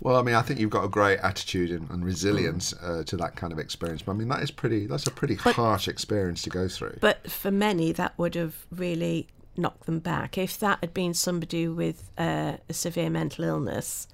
Well, 0.00 0.16
I 0.16 0.22
mean, 0.22 0.36
I 0.36 0.42
think 0.42 0.60
you've 0.60 0.70
got 0.70 0.84
a 0.84 0.88
great 0.88 1.18
attitude 1.18 1.70
and, 1.70 1.90
and 1.90 2.04
resilience 2.04 2.72
uh, 2.72 3.02
to 3.06 3.16
that 3.16 3.34
kind 3.36 3.52
of 3.52 3.58
experience. 3.58 4.02
But 4.02 4.12
I 4.12 4.14
mean, 4.14 4.28
that 4.28 4.42
is 4.42 4.50
pretty. 4.50 4.86
That's 4.86 5.06
a 5.06 5.10
pretty 5.10 5.34
harsh 5.34 5.88
experience 5.88 6.42
to 6.42 6.50
go 6.50 6.68
through. 6.68 6.98
But 7.00 7.30
for 7.30 7.50
many, 7.50 7.92
that 7.92 8.16
would 8.16 8.34
have 8.36 8.64
really 8.70 9.26
knocked 9.56 9.86
them 9.86 9.98
back. 9.98 10.38
If 10.38 10.58
that 10.60 10.78
had 10.80 10.94
been 10.94 11.14
somebody 11.14 11.66
with 11.66 12.10
uh, 12.16 12.58
a 12.68 12.72
severe 12.72 13.10
mental 13.10 13.44
illness, 13.44 14.06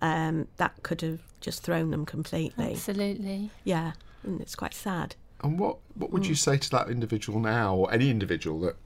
um, 0.00 0.46
that 0.56 0.82
could 0.84 1.00
have 1.00 1.20
just 1.40 1.64
thrown 1.64 1.90
them 1.90 2.06
completely. 2.06 2.72
Absolutely. 2.72 3.50
Yeah, 3.64 3.92
and 4.22 4.40
it's 4.40 4.54
quite 4.54 4.74
sad. 4.74 5.16
And 5.42 5.58
what 5.58 5.78
what 5.94 6.10
would 6.12 6.26
you 6.26 6.34
Mm. 6.34 6.38
say 6.38 6.56
to 6.58 6.70
that 6.70 6.88
individual 6.90 7.40
now, 7.40 7.74
or 7.74 7.92
any 7.92 8.10
individual 8.10 8.60
that 8.60 8.76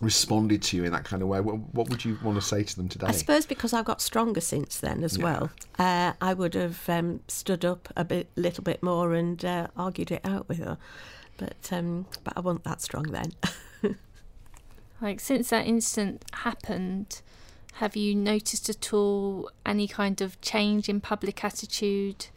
responded 0.00 0.60
to 0.62 0.76
you 0.76 0.84
in 0.84 0.92
that 0.92 1.04
kind 1.04 1.22
of 1.22 1.28
way? 1.28 1.40
What, 1.40 1.56
what 1.74 1.88
would 1.88 2.04
you 2.04 2.18
want 2.22 2.36
to 2.40 2.42
say 2.46 2.62
to 2.64 2.76
them 2.76 2.88
today? 2.88 3.06
I 3.08 3.12
suppose 3.12 3.46
because 3.46 3.72
I've 3.72 3.84
got 3.84 4.00
stronger 4.02 4.40
since 4.40 4.78
then 4.78 5.04
as 5.04 5.16
Yeah. 5.18 5.24
well. 5.24 5.50
Uh, 5.78 6.12
I 6.20 6.34
would 6.34 6.54
have 6.54 6.88
um, 6.88 7.20
stood 7.28 7.64
up 7.64 7.88
a 7.96 8.04
bit, 8.04 8.28
little 8.36 8.64
bit 8.64 8.82
more 8.82 9.14
and 9.14 9.44
uh, 9.44 9.68
argued 9.76 10.10
it 10.10 10.20
out 10.24 10.48
with 10.48 10.58
her, 10.58 10.78
but 11.36 11.68
um, 11.72 12.06
but 12.24 12.32
I 12.36 12.40
wasn't 12.40 12.64
that 12.64 12.80
strong 12.82 13.04
then. 13.04 13.32
Like 15.00 15.20
since 15.20 15.50
that 15.50 15.66
incident 15.66 16.24
happened, 16.32 17.20
have 17.74 17.94
you 17.96 18.14
noticed 18.14 18.70
at 18.70 18.92
all 18.92 19.50
any 19.66 19.86
kind 19.88 20.20
of 20.20 20.40
change 20.40 20.88
in 20.88 21.00
public 21.00 21.44
attitude? 21.44 22.28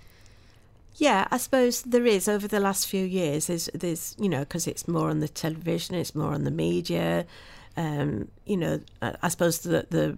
Yeah, 0.97 1.27
I 1.29 1.37
suppose 1.37 1.83
there 1.83 2.05
is 2.07 2.27
over 2.27 2.47
the 2.47 2.59
last 2.59 2.87
few 2.87 3.05
years. 3.05 3.47
There's 3.47 3.69
there's 3.73 4.15
you 4.19 4.27
know 4.27 4.39
because 4.39 4.67
it's 4.67 4.87
more 4.87 5.09
on 5.09 5.19
the 5.19 5.27
television, 5.27 5.95
it's 5.95 6.15
more 6.15 6.33
on 6.33 6.43
the 6.43 6.51
media. 6.51 7.25
Um, 7.75 8.29
you 8.45 8.57
know, 8.57 8.81
I 9.01 9.27
suppose 9.29 9.59
the 9.59 9.85
the 9.89 10.17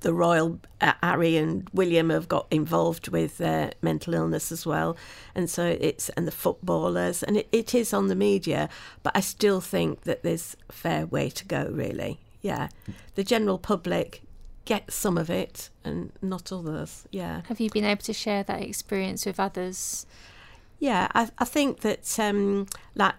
the 0.00 0.12
royal 0.12 0.58
uh, 0.82 0.92
Harry 1.02 1.36
and 1.38 1.68
William 1.72 2.10
have 2.10 2.28
got 2.28 2.46
involved 2.50 3.08
with 3.08 3.40
uh, 3.40 3.70
mental 3.80 4.12
illness 4.12 4.52
as 4.52 4.66
well, 4.66 4.98
and 5.34 5.48
so 5.48 5.64
it's 5.64 6.10
and 6.10 6.26
the 6.26 6.32
footballers 6.32 7.22
and 7.22 7.38
it, 7.38 7.48
it 7.50 7.74
is 7.74 7.94
on 7.94 8.08
the 8.08 8.14
media, 8.14 8.68
but 9.02 9.16
I 9.16 9.20
still 9.20 9.62
think 9.62 10.02
that 10.02 10.22
there's 10.22 10.56
a 10.68 10.72
fair 10.72 11.06
way 11.06 11.30
to 11.30 11.44
go. 11.46 11.70
Really, 11.70 12.20
yeah, 12.42 12.68
the 13.14 13.24
general 13.24 13.58
public 13.58 14.22
get 14.74 14.92
some 14.92 15.18
of 15.18 15.28
it 15.28 15.68
and 15.84 16.12
not 16.22 16.52
others. 16.52 17.04
Yeah, 17.10 17.42
Have 17.48 17.58
you 17.58 17.70
been 17.70 17.84
able 17.84 18.02
to 18.02 18.12
share 18.12 18.44
that 18.44 18.62
experience 18.62 19.26
with 19.26 19.40
others? 19.40 20.06
yeah. 20.78 21.08
I 21.20 21.22
I 21.44 21.44
think 21.56 21.80
that 21.80 22.04
um, 22.20 22.66
like 22.94 23.16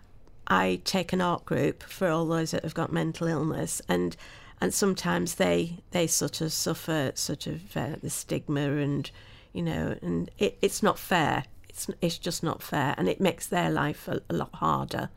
I 0.47 0.79
take 0.85 1.11
an 1.13 1.21
art 1.21 1.43
group 1.45 1.83
for 1.83 2.07
all 2.07 2.25
those 2.25 2.51
that 2.51 2.63
have 2.63 2.73
got 2.73 2.91
mental 2.91 3.27
illness 3.27 3.81
and. 3.87 4.15
And 4.63 4.71
sometimes 4.75 5.35
they, 5.35 5.79
they 5.89 6.05
sort 6.05 6.39
of 6.39 6.53
suffer 6.53 7.11
sort 7.15 7.47
of 7.47 7.75
uh, 7.75 7.95
the 8.03 8.11
stigma 8.11 8.61
and 8.85 9.09
you 9.53 9.63
know 9.63 9.95
and 10.03 10.29
it, 10.37 10.55
it's 10.61 10.83
not 10.83 10.99
fair 10.99 11.45
it's 11.67 11.87
it's 11.99 12.19
just 12.19 12.43
not 12.43 12.61
fair 12.61 12.93
and 12.95 13.09
it 13.09 13.19
makes 13.19 13.47
their 13.47 13.71
life 13.71 14.07
a, 14.07 14.21
a 14.29 14.35
lot 14.35 14.53
harder 14.53 15.09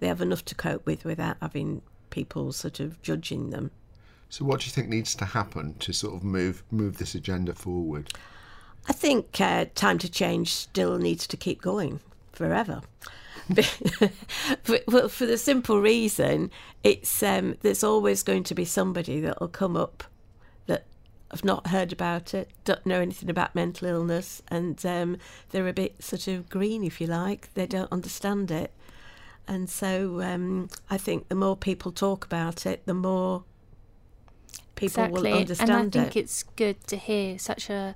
they 0.00 0.08
have 0.08 0.20
enough 0.20 0.44
to 0.46 0.54
cope 0.56 0.84
with 0.84 1.04
without 1.04 1.36
having 1.40 1.80
people 2.10 2.50
sort 2.52 2.80
of 2.80 3.00
judging 3.00 3.50
them 3.50 3.70
so, 4.30 4.44
what 4.44 4.60
do 4.60 4.66
you 4.66 4.72
think 4.72 4.88
needs 4.88 5.14
to 5.16 5.24
happen 5.24 5.74
to 5.80 5.92
sort 5.92 6.14
of 6.14 6.22
move 6.22 6.62
move 6.70 6.98
this 6.98 7.14
agenda 7.14 7.54
forward? 7.54 8.12
I 8.88 8.92
think 8.92 9.40
uh, 9.40 9.66
time 9.74 9.98
to 9.98 10.10
change 10.10 10.54
still 10.54 10.98
needs 10.98 11.26
to 11.28 11.36
keep 11.36 11.60
going 11.60 12.00
forever. 12.32 12.82
well, 14.86 15.08
for 15.08 15.24
the 15.24 15.38
simple 15.38 15.80
reason, 15.80 16.50
it's 16.82 17.22
um, 17.22 17.56
there's 17.62 17.82
always 17.82 18.22
going 18.22 18.44
to 18.44 18.54
be 18.54 18.64
somebody 18.64 19.20
that 19.20 19.40
will 19.40 19.48
come 19.48 19.76
up 19.76 20.04
that 20.66 20.84
have 21.30 21.44
not 21.44 21.68
heard 21.68 21.92
about 21.92 22.34
it, 22.34 22.50
don't 22.64 22.84
know 22.84 23.00
anything 23.00 23.30
about 23.30 23.54
mental 23.54 23.88
illness, 23.88 24.42
and 24.48 24.84
um, 24.84 25.16
they're 25.50 25.68
a 25.68 25.72
bit 25.72 26.02
sort 26.02 26.28
of 26.28 26.50
green, 26.50 26.84
if 26.84 27.00
you 27.00 27.06
like. 27.06 27.52
They 27.54 27.66
don't 27.66 27.90
understand 27.90 28.50
it, 28.50 28.72
and 29.46 29.70
so 29.70 30.20
um, 30.20 30.68
I 30.90 30.98
think 30.98 31.28
the 31.28 31.34
more 31.34 31.56
people 31.56 31.92
talk 31.92 32.26
about 32.26 32.66
it, 32.66 32.84
the 32.84 32.94
more 32.94 33.44
people 34.78 35.04
exactly. 35.04 35.32
will 35.32 35.38
understand 35.40 35.70
and 35.70 35.96
I 35.96 36.04
think 36.04 36.16
it. 36.16 36.20
it's 36.20 36.42
good 36.56 36.86
to 36.86 36.96
hear 36.96 37.38
such 37.38 37.68
a 37.70 37.94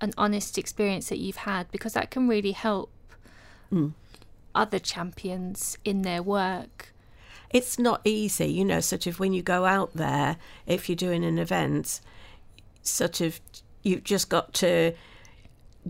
an 0.00 0.12
honest 0.18 0.58
experience 0.58 1.08
that 1.10 1.18
you've 1.18 1.36
had 1.36 1.70
because 1.70 1.92
that 1.94 2.10
can 2.10 2.28
really 2.28 2.52
help 2.52 2.90
Mm. 3.72 3.92
other 4.54 4.78
champions 4.78 5.78
in 5.84 6.02
their 6.02 6.22
work. 6.22 6.92
it's 7.50 7.78
not 7.78 8.00
easy, 8.04 8.46
you 8.46 8.64
know, 8.64 8.80
sort 8.80 9.06
of 9.06 9.18
when 9.20 9.32
you 9.32 9.42
go 9.42 9.64
out 9.66 9.90
there, 9.94 10.36
if 10.66 10.88
you're 10.88 10.96
doing 10.96 11.24
an 11.24 11.38
event, 11.38 12.00
sort 12.82 13.20
of 13.20 13.40
you've 13.82 14.04
just 14.04 14.28
got 14.28 14.52
to 14.54 14.92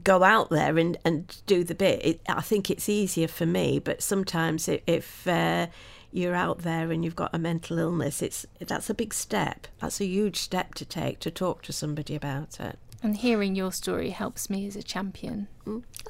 go 0.02 0.22
out 0.22 0.48
there 0.50 0.78
and, 0.78 0.96
and 1.04 1.36
do 1.46 1.62
the 1.64 1.74
bit. 1.74 2.04
It, 2.04 2.20
I 2.28 2.40
think 2.40 2.70
it's 2.70 2.88
easier 2.88 3.28
for 3.28 3.46
me, 3.46 3.78
but 3.78 4.02
sometimes 4.02 4.68
if, 4.68 4.80
if 4.86 5.26
uh, 5.28 5.66
you're 6.12 6.34
out 6.34 6.58
there 6.58 6.90
and 6.90 7.04
you've 7.04 7.16
got 7.16 7.30
a 7.34 7.38
mental 7.38 7.78
illness, 7.78 8.22
it's 8.22 8.46
that's 8.60 8.90
a 8.90 8.94
big 8.94 9.14
step. 9.14 9.66
That's 9.80 10.00
a 10.00 10.06
huge 10.06 10.36
step 10.36 10.74
to 10.74 10.84
take 10.84 11.18
to 11.20 11.30
talk 11.30 11.62
to 11.62 11.72
somebody 11.72 12.14
about 12.14 12.60
it. 12.60 12.78
And 13.04 13.16
hearing 13.16 13.56
your 13.56 13.72
story 13.72 14.10
helps 14.10 14.48
me 14.48 14.64
as 14.68 14.76
a 14.76 14.82
champion. 14.82 15.48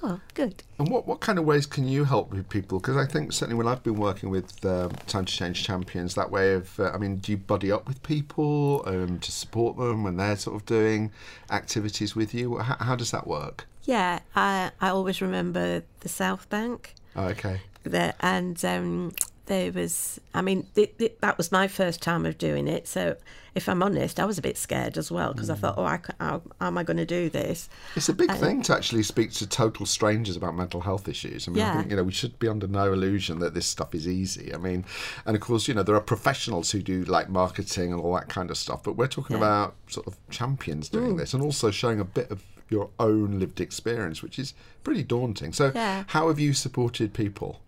Oh, 0.02 0.20
good. 0.34 0.62
And 0.78 0.90
what, 0.90 1.06
what 1.06 1.20
kind 1.20 1.38
of 1.38 1.46
ways 1.46 1.64
can 1.64 1.88
you 1.88 2.04
help 2.04 2.30
with 2.30 2.50
people? 2.50 2.80
Because 2.80 2.98
I 2.98 3.06
think 3.06 3.32
certainly 3.32 3.56
when 3.56 3.66
I've 3.66 3.82
been 3.82 3.96
working 3.98 4.28
with 4.28 4.62
um, 4.66 4.90
Time 5.06 5.24
to 5.24 5.32
Change 5.32 5.64
champions, 5.64 6.14
that 6.16 6.30
way 6.30 6.52
of, 6.52 6.78
uh, 6.78 6.90
I 6.90 6.98
mean, 6.98 7.16
do 7.16 7.32
you 7.32 7.38
buddy 7.38 7.72
up 7.72 7.88
with 7.88 8.02
people 8.02 8.82
um, 8.84 9.20
to 9.20 9.32
support 9.32 9.78
them 9.78 10.04
when 10.04 10.18
they're 10.18 10.36
sort 10.36 10.54
of 10.54 10.66
doing 10.66 11.10
activities 11.50 12.14
with 12.14 12.34
you? 12.34 12.58
How, 12.58 12.76
how 12.78 12.94
does 12.94 13.10
that 13.12 13.26
work? 13.26 13.66
Yeah, 13.84 14.20
I 14.36 14.70
I 14.80 14.90
always 14.90 15.22
remember 15.22 15.82
the 16.00 16.08
South 16.08 16.48
Bank. 16.50 16.94
Oh, 17.16 17.24
okay. 17.28 17.60
there 17.84 18.14
and 18.20 18.62
um, 18.64 19.12
there 19.46 19.72
was, 19.72 20.20
I 20.34 20.42
mean, 20.42 20.66
th- 20.74 20.96
th- 20.98 21.16
that 21.20 21.36
was 21.36 21.50
my 21.50 21.66
first 21.68 22.00
time 22.00 22.24
of 22.26 22.38
doing 22.38 22.68
it. 22.68 22.86
So, 22.86 23.16
if 23.54 23.68
I'm 23.68 23.82
honest, 23.82 24.18
I 24.18 24.24
was 24.24 24.38
a 24.38 24.42
bit 24.42 24.56
scared 24.56 24.96
as 24.96 25.10
well 25.10 25.32
because 25.32 25.50
I 25.50 25.56
mm. 25.56 25.58
thought, 25.58 25.74
oh, 25.76 25.84
I, 25.84 26.00
how, 26.18 26.42
how 26.60 26.68
am 26.68 26.78
I 26.78 26.84
going 26.84 26.96
to 26.96 27.04
do 27.04 27.28
this? 27.28 27.68
It's 27.96 28.08
a 28.08 28.14
big 28.14 28.30
thing 28.32 28.62
to 28.62 28.74
actually 28.74 29.02
speak 29.02 29.32
to 29.32 29.46
total 29.46 29.84
strangers 29.84 30.36
about 30.36 30.54
mental 30.54 30.80
health 30.80 31.08
issues. 31.08 31.48
I 31.48 31.50
mean, 31.50 31.62
I 31.62 31.76
think, 31.76 31.90
you 31.90 31.96
know, 31.96 32.04
we 32.04 32.12
should 32.12 32.38
be 32.38 32.48
under 32.48 32.66
no 32.66 32.92
illusion 32.92 33.40
that 33.40 33.52
this 33.52 33.66
stuff 33.66 33.94
is 33.94 34.08
easy. 34.08 34.54
I 34.54 34.58
mean, 34.58 34.84
and 35.26 35.36
of 35.36 35.42
course, 35.42 35.68
you 35.68 35.74
know, 35.74 35.82
there 35.82 35.96
are 35.96 36.00
professionals 36.00 36.70
who 36.70 36.80
do 36.80 37.04
like 37.04 37.28
marketing 37.28 37.92
and 37.92 38.00
all 38.00 38.14
that 38.14 38.28
kind 38.28 38.50
of 38.50 38.56
stuff, 38.56 38.82
but 38.82 38.96
we're 38.96 39.06
talking 39.06 39.36
Yeah. 39.36 39.42
about 39.42 39.74
sort 39.88 40.06
of 40.06 40.16
champions 40.30 40.88
doing 40.88 41.16
this 41.16 41.34
and 41.34 41.42
also 41.42 41.70
showing 41.70 42.00
a 42.00 42.04
bit 42.04 42.30
of 42.30 42.42
your 42.70 42.88
own 42.98 43.38
lived 43.38 43.60
experience, 43.60 44.22
which 44.22 44.38
is 44.38 44.54
pretty 44.82 45.02
daunting. 45.02 45.52
So, 45.52 45.72
Yeah. 45.74 46.04
how 46.06 46.28
have 46.28 46.38
you 46.38 46.54
supported 46.54 47.12
people? 47.12 47.60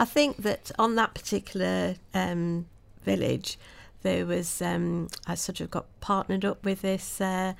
I 0.00 0.06
think 0.06 0.38
that 0.38 0.72
on 0.78 0.94
that 0.94 1.12
particular 1.12 1.96
um, 2.14 2.64
village, 3.04 3.58
there 4.00 4.24
was 4.24 4.62
um, 4.62 5.08
I 5.26 5.34
sort 5.34 5.60
of 5.60 5.70
got 5.70 5.84
partnered 6.00 6.42
up 6.42 6.64
with 6.64 6.80
this 6.80 7.20
uh, 7.20 7.52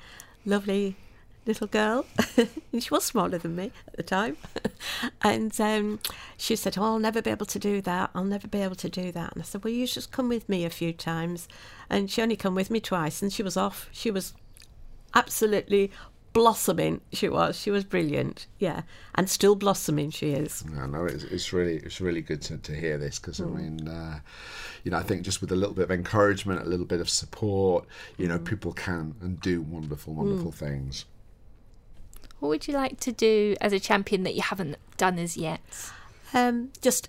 lovely 0.43 0.95
little 1.45 1.67
girl. 1.67 2.07
she 2.79 2.89
was 2.89 3.03
smaller 3.03 3.37
than 3.37 3.55
me 3.55 3.71
at 3.87 3.95
the 3.95 4.01
time, 4.01 4.37
and 5.21 5.61
um, 5.61 5.99
she 6.35 6.55
said, 6.55 6.79
"Oh, 6.79 6.83
I'll 6.83 6.99
never 6.99 7.21
be 7.21 7.29
able 7.29 7.45
to 7.45 7.59
do 7.59 7.79
that. 7.81 8.09
I'll 8.15 8.23
never 8.23 8.47
be 8.47 8.61
able 8.61 8.75
to 8.77 8.89
do 8.89 9.11
that." 9.11 9.33
And 9.33 9.43
I 9.43 9.45
said, 9.45 9.63
"Well, 9.63 9.71
you 9.71 9.85
just 9.85 10.11
come 10.11 10.27
with 10.27 10.49
me 10.49 10.65
a 10.65 10.71
few 10.71 10.93
times." 10.93 11.47
And 11.91 12.09
she 12.09 12.23
only 12.23 12.35
come 12.35 12.55
with 12.55 12.71
me 12.71 12.79
twice, 12.79 13.21
and 13.21 13.31
she 13.31 13.43
was 13.43 13.55
off. 13.55 13.87
She 13.91 14.09
was 14.09 14.33
absolutely 15.13 15.91
blossoming. 16.33 17.01
She 17.11 17.29
was. 17.29 17.59
She 17.59 17.71
was 17.71 17.83
brilliant. 17.83 18.47
Yeah, 18.59 18.81
and 19.15 19.29
still 19.29 19.55
blossoming. 19.55 20.11
She 20.11 20.31
is. 20.31 20.63
No, 20.65 20.85
no, 20.85 21.05
it's, 21.05 21.23
it's 21.23 21.53
really 21.53 21.77
it's 21.77 22.01
really 22.01 22.21
good 22.21 22.41
to, 22.43 22.57
to 22.57 22.73
hear 22.73 22.97
this 22.97 23.19
because 23.19 23.39
I 23.41 23.45
mean, 23.45 23.87
uh, 23.87 24.19
you 24.83 24.91
know, 24.91 24.97
I 24.97 25.03
think 25.03 25.23
just 25.23 25.41
with 25.41 25.51
a 25.51 25.55
little 25.55 25.75
bit 25.75 25.83
of 25.83 25.91
encouragement, 25.91 26.61
a 26.61 26.69
little 26.69 26.85
bit 26.85 27.01
of 27.01 27.09
support, 27.09 27.85
you 28.17 28.27
know, 28.27 28.39
people 28.39 28.73
can 28.73 29.15
and 29.21 29.39
do 29.39 29.61
wonderful, 29.61 30.13
wonderful 30.13 30.51
things. 30.51 31.05
What 32.39 32.49
would 32.49 32.67
you 32.67 32.73
like 32.73 32.99
to 33.01 33.11
do 33.11 33.55
as 33.61 33.71
a 33.71 33.79
champion 33.79 34.23
that 34.23 34.33
you 34.33 34.41
haven't 34.41 34.77
done 34.97 35.19
as 35.19 35.37
yet? 35.37 35.59
Um, 36.33 36.71
just 36.81 37.07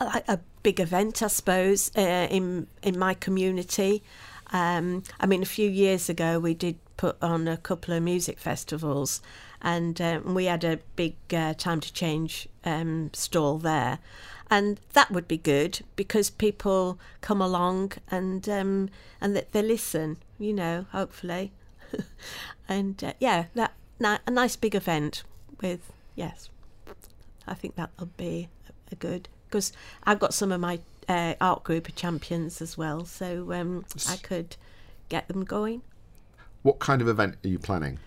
a, 0.00 0.22
a 0.28 0.38
big 0.62 0.78
event, 0.78 1.22
I 1.22 1.28
suppose, 1.28 1.90
uh, 1.96 2.28
in 2.30 2.66
in 2.82 2.98
my 2.98 3.14
community. 3.14 4.02
Um, 4.52 5.02
I 5.18 5.26
mean, 5.26 5.42
a 5.42 5.46
few 5.46 5.68
years 5.68 6.08
ago, 6.08 6.38
we 6.38 6.54
did 6.54 6.78
put 6.96 7.16
on 7.22 7.48
a 7.48 7.56
couple 7.56 7.94
of 7.94 8.02
music 8.02 8.38
festivals, 8.38 9.20
and 9.60 10.00
um, 10.00 10.34
we 10.34 10.46
had 10.46 10.64
a 10.64 10.78
big 10.96 11.16
uh, 11.32 11.54
time 11.54 11.80
to 11.80 11.92
change 11.92 12.48
um, 12.64 13.10
stall 13.12 13.58
there, 13.58 13.98
and 14.50 14.80
that 14.92 15.10
would 15.10 15.28
be 15.28 15.38
good 15.38 15.80
because 15.96 16.30
people 16.30 16.98
come 17.20 17.40
along 17.40 17.92
and 18.10 18.48
um, 18.48 18.88
and 19.20 19.36
they, 19.36 19.46
they 19.52 19.62
listen. 19.62 20.18
You 20.38 20.52
know, 20.52 20.86
hopefully, 20.92 21.52
and 22.68 23.02
uh, 23.02 23.12
yeah, 23.20 23.46
that 23.54 23.74
a 24.00 24.30
nice 24.30 24.56
big 24.56 24.74
event 24.74 25.22
with 25.60 25.92
yes. 26.14 26.48
I 27.48 27.54
think 27.54 27.76
that'll 27.76 28.06
be 28.16 28.48
a 28.90 28.96
good 28.96 29.28
because 29.48 29.72
I've 30.04 30.18
got 30.18 30.34
some 30.34 30.50
of 30.50 30.60
my 30.60 30.80
uh, 31.08 31.34
art 31.40 31.62
group 31.62 31.88
of 31.88 31.94
champions 31.94 32.60
as 32.60 32.76
well, 32.76 33.04
so 33.04 33.52
um, 33.52 33.84
I 34.08 34.16
could 34.16 34.56
get 35.08 35.28
them 35.28 35.44
going. 35.44 35.82
What 36.66 36.80
kind 36.80 37.00
of 37.00 37.06
event 37.06 37.36
are 37.44 37.48
you 37.48 37.60
planning? 37.60 38.00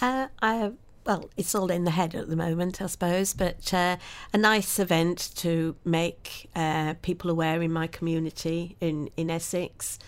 Uh, 0.00 0.28
I 0.40 0.70
well, 1.04 1.28
it's 1.36 1.52
all 1.52 1.68
in 1.68 1.82
the 1.82 1.90
head 1.90 2.14
at 2.14 2.28
the 2.28 2.36
moment, 2.36 2.80
I 2.80 2.86
suppose, 2.86 3.34
but 3.34 3.74
uh, 3.74 3.96
a 4.32 4.38
nice 4.38 4.78
event 4.78 5.32
to 5.36 5.74
make 5.84 6.48
uh, 6.54 6.94
people 7.02 7.28
aware 7.28 7.60
in 7.60 7.72
my 7.72 7.88
community 7.88 8.76
in 8.80 9.10
in 9.16 9.30
Essex, 9.30 9.98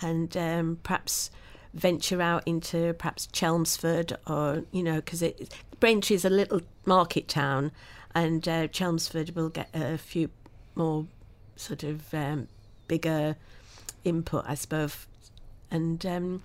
and 0.00 0.36
um, 0.36 0.78
perhaps 0.84 1.32
venture 1.74 2.22
out 2.22 2.44
into 2.46 2.92
perhaps 2.92 3.26
Chelmsford 3.26 4.16
or 4.28 4.62
you 4.70 4.84
know 4.84 4.96
because 5.00 5.20
it 5.20 5.52
Braintree 5.80 6.14
is 6.14 6.24
a 6.24 6.30
little 6.30 6.60
market 6.84 7.26
town, 7.26 7.72
and 8.14 8.46
uh, 8.46 8.68
Chelmsford 8.68 9.34
will 9.34 9.48
get 9.48 9.70
a 9.74 9.98
few 9.98 10.30
more 10.76 11.04
sort 11.56 11.82
of 11.82 12.14
um, 12.14 12.46
bigger 12.86 13.34
input, 14.04 14.44
I 14.46 14.54
suppose, 14.54 15.08
and 15.68 16.06
um, 16.06 16.42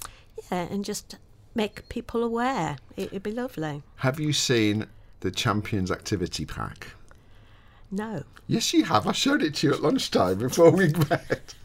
yeah, 0.51 0.67
and 0.69 0.85
just 0.85 1.17
make 1.53 1.87
people 1.89 2.23
aware. 2.23 2.77
It 2.97 3.11
would 3.11 3.23
be 3.23 3.31
lovely. 3.31 3.83
Have 3.97 4.19
you 4.19 4.33
seen 4.33 4.87
the 5.21 5.31
Champions 5.31 5.91
Activity 5.91 6.45
Pack? 6.45 6.87
No. 7.91 8.23
Yes, 8.47 8.73
you 8.73 8.83
have. 8.85 9.07
I 9.07 9.11
showed 9.11 9.41
it 9.41 9.55
to 9.55 9.67
you 9.67 9.73
at 9.73 9.81
lunchtime 9.81 10.37
before 10.37 10.71
we 10.71 10.89
met. 11.09 11.55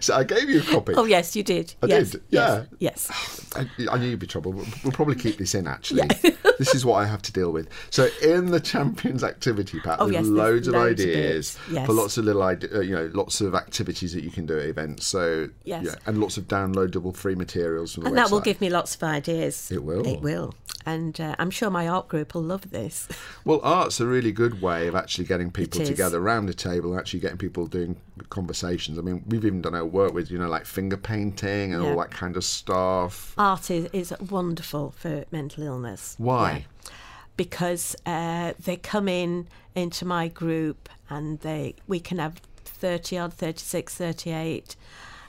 So 0.00 0.14
I 0.14 0.24
gave 0.24 0.48
you 0.48 0.60
a 0.60 0.64
copy. 0.64 0.94
Oh 0.94 1.04
yes, 1.04 1.36
you 1.36 1.42
did. 1.42 1.74
I 1.82 1.86
yes, 1.86 2.10
did, 2.10 2.22
yeah. 2.30 2.64
yes. 2.78 3.10
I, 3.56 3.66
I 3.90 3.98
knew 3.98 4.08
you'd 4.08 4.18
be 4.18 4.26
trouble. 4.26 4.52
We'll, 4.52 4.66
we'll 4.82 4.92
probably 4.92 5.16
keep 5.16 5.38
this 5.38 5.54
in. 5.54 5.66
Actually, 5.66 6.06
this 6.58 6.74
is 6.74 6.84
what 6.84 6.96
I 6.96 7.06
have 7.06 7.22
to 7.22 7.32
deal 7.32 7.50
with. 7.52 7.68
So, 7.90 8.08
in 8.22 8.50
the 8.50 8.60
Champions 8.60 9.24
Activity 9.24 9.80
Pack, 9.80 9.98
Oh, 10.00 10.08
there's 10.08 10.14
yes, 10.14 10.24
there's 10.24 10.30
loads 10.30 10.68
of 10.68 10.74
loads 10.74 11.00
of 11.02 11.08
ideas 11.08 11.58
yes. 11.70 11.86
for 11.86 11.92
lots 11.92 12.18
of 12.18 12.24
little, 12.24 12.42
uh, 12.42 12.52
you 12.80 12.94
know, 12.94 13.10
lots 13.14 13.40
of 13.40 13.54
activities 13.54 14.12
that 14.12 14.22
you 14.24 14.30
can 14.30 14.46
do 14.46 14.58
at 14.58 14.66
events. 14.66 15.06
So, 15.06 15.48
Yes. 15.64 15.84
yeah, 15.84 15.94
and 16.06 16.18
lots 16.20 16.36
of 16.36 16.44
downloadable 16.48 17.14
free 17.16 17.34
materials 17.34 17.94
the 17.94 18.02
And 18.02 18.10
website. 18.10 18.14
that 18.16 18.30
will 18.30 18.40
give 18.40 18.60
me 18.60 18.70
lots 18.70 18.94
of 18.94 19.02
ideas. 19.02 19.70
It 19.70 19.82
will. 19.82 20.06
It 20.06 20.20
will. 20.20 20.54
And 20.84 21.20
uh, 21.20 21.34
I'm 21.38 21.50
sure 21.50 21.70
my 21.70 21.88
art 21.88 22.08
group 22.08 22.34
will 22.34 22.42
love 22.42 22.70
this. 22.70 23.08
Well, 23.44 23.60
art's 23.62 24.00
a 24.00 24.06
really 24.06 24.32
good 24.32 24.60
way 24.60 24.88
of 24.88 24.96
actually 24.96 25.24
getting 25.26 25.52
people 25.52 25.84
together 25.84 26.18
around 26.18 26.50
a 26.50 26.54
table 26.54 26.90
and 26.90 26.98
actually 26.98 27.20
getting 27.20 27.38
people 27.38 27.66
doing 27.66 27.96
conversations. 28.30 28.98
I 28.98 29.02
mean, 29.02 29.22
we've 29.26 29.44
even 29.44 29.62
done 29.62 29.74
our 29.74 29.84
work 29.84 30.12
with, 30.12 30.30
you 30.30 30.38
know, 30.38 30.48
like 30.48 30.66
finger 30.66 30.96
painting 30.96 31.74
and 31.74 31.82
all 31.82 31.96
that 31.98 32.10
kind 32.10 32.36
of 32.36 32.44
stuff. 32.44 33.34
Art 33.38 33.70
is, 33.70 33.88
is 33.92 34.14
wonderful 34.30 34.92
for 34.96 35.24
mental 35.30 35.64
illness. 35.64 36.14
Why? 36.18 36.66
Yeah. 36.84 36.90
Because 37.36 37.94
uh, 38.06 38.54
they 38.58 38.76
come 38.76 39.08
in 39.08 39.46
into 39.74 40.06
my 40.06 40.28
group 40.28 40.88
and 41.10 41.38
they 41.40 41.74
we 41.86 42.00
can 42.00 42.18
have 42.18 42.40
30 42.64 43.18
odd, 43.18 43.34
36, 43.34 43.94
38, 43.94 44.76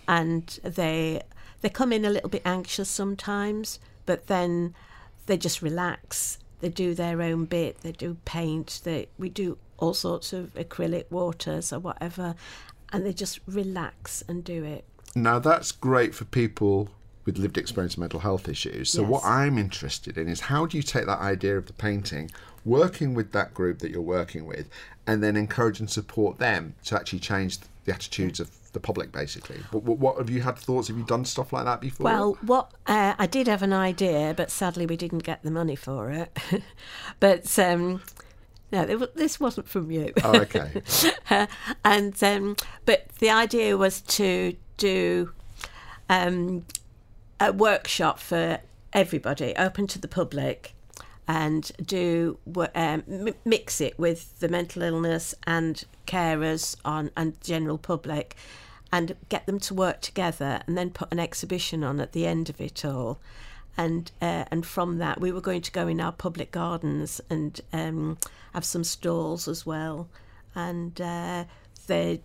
and 0.08 0.60
they 0.64 1.22
they 1.62 1.70
come 1.70 1.92
in 1.92 2.06
a 2.06 2.10
little 2.10 2.30
bit 2.30 2.44
anxious 2.46 2.90
sometimes, 2.90 3.80
but 4.06 4.28
then 4.28 4.74
they 5.26 5.38
just 5.38 5.62
relax. 5.62 6.38
They 6.62 6.70
do 6.70 6.94
their 6.94 7.22
own 7.22 7.46
bit. 7.46 7.82
They 7.82 7.92
do 7.92 8.18
paint. 8.26 8.82
They 8.84 9.10
we 9.18 9.30
do 9.30 9.58
all 9.78 9.94
sorts 9.94 10.34
of 10.34 10.54
acrylic 10.56 11.06
waters 11.12 11.72
or 11.72 11.80
whatever, 11.80 12.36
and 12.92 13.06
they 13.06 13.14
just 13.14 13.40
relax 13.48 14.24
and 14.28 14.44
do 14.44 14.64
it. 14.64 14.86
Now 15.16 15.40
that's 15.40 15.72
great 15.72 16.14
for 16.14 16.26
people 16.26 16.90
with 17.26 17.38
lived 17.38 17.58
experience 17.58 17.96
of 17.96 18.00
mental 18.00 18.22
health 18.22 18.48
issues. 18.48 18.90
So 18.90 19.04
what 19.04 19.24
I'm 19.26 19.58
interested 19.58 20.18
in 20.18 20.30
is 20.30 20.40
how 20.42 20.66
do 20.66 20.78
you 20.78 20.84
take 20.84 21.06
that 21.08 21.20
idea 21.20 21.58
of 21.58 21.68
the 21.68 21.74
painting, 21.74 22.32
working 22.64 23.14
with 23.14 23.34
that 23.34 23.54
group 23.54 23.80
that 23.80 23.92
you're 23.92 24.02
working 24.02 24.46
with, 24.46 24.70
and 25.06 25.22
then 25.22 25.36
encourage 25.36 25.80
and 25.80 25.90
support 25.90 26.40
them 26.40 26.76
to 26.86 26.96
actually 26.96 27.20
change 27.20 27.60
the 27.84 27.94
attitudes 27.94 28.40
of 28.40 28.50
the 28.72 28.80
public, 28.80 29.12
basically. 29.12 29.58
What, 29.72 29.84
what, 29.84 29.98
what 29.98 30.18
have 30.18 30.30
you 30.30 30.42
had 30.42 30.58
thoughts? 30.58 30.88
Have 30.88 30.98
you 30.98 31.04
done 31.04 31.26
stuff 31.26 31.52
like 31.52 31.66
that 31.66 31.82
before? 31.82 32.06
Well, 32.06 32.38
what 32.42 32.72
uh, 32.86 33.16
I 33.18 33.26
did 33.26 33.48
have 33.48 33.64
an 33.64 33.74
idea, 33.74 34.34
but 34.38 34.52
sadly 34.52 34.86
we 34.86 34.96
didn't 34.96 35.24
get 35.24 35.44
the 35.44 35.52
money 35.52 35.76
for 35.76 36.12
it. 36.12 36.38
but 37.20 37.60
um, 37.60 38.02
no, 38.72 38.86
this 39.16 39.40
wasn't 39.40 39.68
from 39.68 39.92
you. 39.92 40.14
oh, 40.24 40.42
okay. 40.42 40.82
and 41.86 42.24
um, 42.24 42.56
but 42.86 43.08
the 43.20 43.30
idea 43.30 43.78
was 43.78 44.02
to 44.02 44.56
do 44.78 45.32
um, 46.10 46.66
a 47.40 47.52
workshop 47.52 48.20
for 48.20 48.60
everybody, 48.94 49.54
open 49.58 49.88
to 49.88 50.00
the 50.00 50.08
public, 50.08 50.74
and 51.28 51.72
do 51.84 52.38
um, 52.76 53.04
mix 53.46 53.82
it 53.82 53.98
with 53.98 54.40
the 54.40 54.48
mental 54.50 54.82
illness 54.82 55.36
and 55.46 55.84
carers 56.06 56.76
on 56.84 57.12
and 57.16 57.40
general 57.42 57.78
public, 57.78 58.36
and 58.92 59.16
get 59.30 59.46
them 59.46 59.60
to 59.60 59.74
work 59.74 60.02
together, 60.02 60.62
and 60.68 60.78
then 60.78 60.90
put 60.90 61.12
an 61.12 61.20
exhibition 61.20 61.84
on 61.84 62.00
at 62.00 62.12
the 62.12 62.26
end 62.26 62.50
of 62.50 62.60
it 62.60 62.84
all. 62.84 63.20
And 63.78 64.12
uh, 64.22 64.46
and 64.50 64.66
from 64.66 64.98
that, 64.98 65.22
we 65.22 65.32
were 65.32 65.42
going 65.42 65.62
to 65.62 65.72
go 65.72 65.88
in 65.88 66.02
our 66.02 66.12
public 66.12 66.52
gardens 66.52 67.22
and 67.30 67.62
um, 67.72 68.18
have 68.54 68.66
some 68.66 68.84
stalls 68.84 69.48
as 69.48 69.66
well, 69.66 70.10
and 70.56 71.00
uh, 71.00 71.46
they 71.86 72.22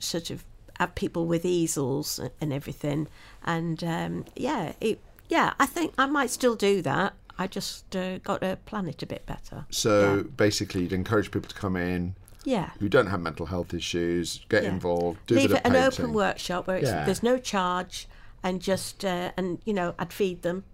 sort 0.00 0.30
of 0.30 0.44
have 0.80 0.94
people 0.96 1.26
with 1.26 1.44
easels 1.44 2.18
and 2.40 2.52
everything. 2.52 3.06
And 3.44 3.84
um, 3.84 4.24
yeah, 4.34 4.72
it, 4.80 5.00
yeah, 5.28 5.52
I 5.60 5.66
think 5.66 5.94
I 5.96 6.06
might 6.06 6.30
still 6.30 6.56
do 6.56 6.82
that. 6.82 7.14
I 7.38 7.46
just 7.46 7.94
uh, 7.94 8.18
got 8.18 8.40
to 8.40 8.58
plan 8.66 8.88
it 8.88 9.02
a 9.02 9.06
bit 9.06 9.24
better. 9.24 9.66
So 9.70 10.24
basically, 10.36 10.82
you'd 10.82 10.92
encourage 10.92 11.30
people 11.30 11.48
to 11.48 11.54
come 11.54 11.76
in 11.76 12.14
Yeah. 12.44 12.70
who 12.80 12.88
don't 12.88 13.06
have 13.06 13.20
mental 13.20 13.46
health 13.46 13.72
issues, 13.72 14.44
get 14.48 14.64
yeah. 14.64 14.70
involved, 14.70 15.20
do 15.28 15.36
Leave 15.36 15.52
it 15.52 15.60
an 15.64 15.76
open 15.76 16.12
workshop 16.12 16.66
where 16.66 16.76
it's, 16.78 16.88
Yeah. 16.88 17.04
there's 17.04 17.22
no 17.22 17.38
charge, 17.38 18.08
and 18.42 18.60
just 18.60 19.04
uh, 19.04 19.30
and 19.36 19.60
you 19.64 19.72
know 19.72 19.94
I'd 19.98 20.12
feed 20.12 20.42
them 20.42 20.64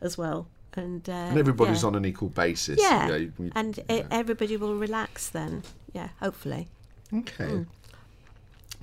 as 0.00 0.18
well, 0.18 0.48
and 0.74 1.08
uh, 1.08 1.12
and 1.12 1.38
everybody's 1.38 1.82
yeah. 1.82 1.88
on 1.88 1.94
an 1.94 2.04
equal 2.04 2.28
basis. 2.28 2.78
yeah, 2.80 3.14
you 3.16 3.32
know, 3.38 3.50
and 3.54 3.78
e- 3.90 4.04
everybody 4.10 4.56
will 4.56 4.76
relax 4.76 5.28
then. 5.28 5.62
Yeah, 5.92 6.08
hopefully. 6.20 6.68
Okay. 7.12 7.46
Hmm. 7.46 7.62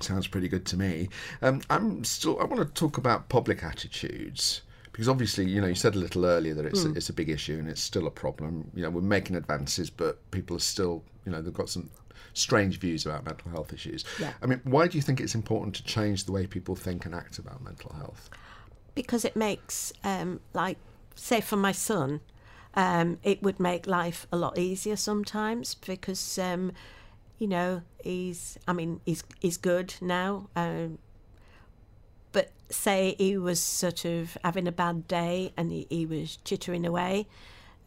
Sounds 0.00 0.26
pretty 0.26 0.48
good 0.48 0.66
to 0.66 0.76
me. 0.76 1.08
Um, 1.40 1.62
I'm 1.70 2.04
still. 2.04 2.38
I 2.40 2.44
want 2.44 2.60
to 2.66 2.80
talk 2.80 2.98
about 2.98 3.28
public 3.28 3.62
attitudes 3.62 4.62
because 4.92 5.08
obviously, 5.08 5.48
you 5.48 5.60
know, 5.60 5.68
you 5.68 5.74
said 5.74 5.94
a 5.94 5.98
little 5.98 6.26
earlier 6.26 6.54
that 6.54 6.66
it's 6.66 6.84
a, 6.84 6.92
it's 6.92 7.08
a 7.08 7.12
big 7.12 7.30
issue 7.30 7.58
and 7.58 7.68
it's 7.68 7.80
still 7.80 8.06
a 8.06 8.10
problem. 8.10 8.70
You 8.74 8.82
know, 8.82 8.90
we're 8.90 9.00
making 9.00 9.36
advances, 9.36 9.90
but 9.90 10.30
people 10.30 10.56
are 10.56 10.60
still, 10.60 11.02
you 11.24 11.32
know, 11.32 11.40
they've 11.40 11.52
got 11.52 11.68
some 11.68 11.90
strange 12.34 12.78
views 12.78 13.06
about 13.06 13.24
mental 13.24 13.50
health 13.50 13.72
issues. 13.72 14.04
Yeah. 14.20 14.32
I 14.42 14.46
mean, 14.46 14.60
why 14.64 14.88
do 14.88 14.98
you 14.98 15.02
think 15.02 15.20
it's 15.20 15.34
important 15.34 15.74
to 15.76 15.84
change 15.84 16.24
the 16.24 16.32
way 16.32 16.46
people 16.46 16.76
think 16.76 17.06
and 17.06 17.14
act 17.14 17.38
about 17.38 17.62
mental 17.62 17.94
health? 17.94 18.28
because 18.96 19.24
it 19.24 19.36
makes 19.36 19.92
um, 20.02 20.40
like 20.52 20.78
say 21.16 21.40
for 21.40 21.56
my 21.56 21.72
son 21.72 22.20
um, 22.74 23.18
it 23.22 23.42
would 23.42 23.58
make 23.58 23.86
life 23.86 24.26
a 24.30 24.36
lot 24.36 24.56
easier 24.58 24.96
sometimes 24.96 25.74
because 25.74 26.38
um, 26.38 26.72
you 27.38 27.48
know 27.48 27.82
he's 28.04 28.58
i 28.68 28.72
mean 28.72 29.00
he's 29.04 29.24
he's 29.40 29.56
good 29.56 29.94
now 30.00 30.48
um, 30.54 30.98
but 32.32 32.52
say 32.70 33.16
he 33.18 33.36
was 33.36 33.60
sort 33.60 34.04
of 34.04 34.36
having 34.44 34.68
a 34.68 34.72
bad 34.72 35.08
day 35.08 35.52
and 35.56 35.72
he, 35.72 35.86
he 35.90 36.06
was 36.06 36.36
chittering 36.44 36.86
away 36.86 37.26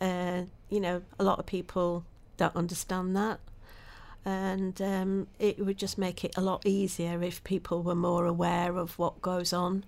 uh, 0.01 0.41
you 0.69 0.79
know 0.79 1.01
a 1.17 1.23
lot 1.23 1.39
of 1.39 1.45
people 1.45 2.03
don't 2.39 2.55
understand 2.55 3.15
that. 3.15 3.39
And 4.25 4.81
um, 4.81 5.27
it 5.37 5.63
would 5.63 5.77
just 5.77 5.97
make 5.97 6.23
it 6.23 6.35
a 6.35 6.41
lot 6.41 6.65
easier 6.65 7.21
if 7.21 7.43
people 7.43 7.83
were 7.83 7.95
more 7.95 8.25
aware 8.25 8.75
of 8.77 8.97
what 8.97 9.21
goes 9.21 9.53
on. 9.53 9.83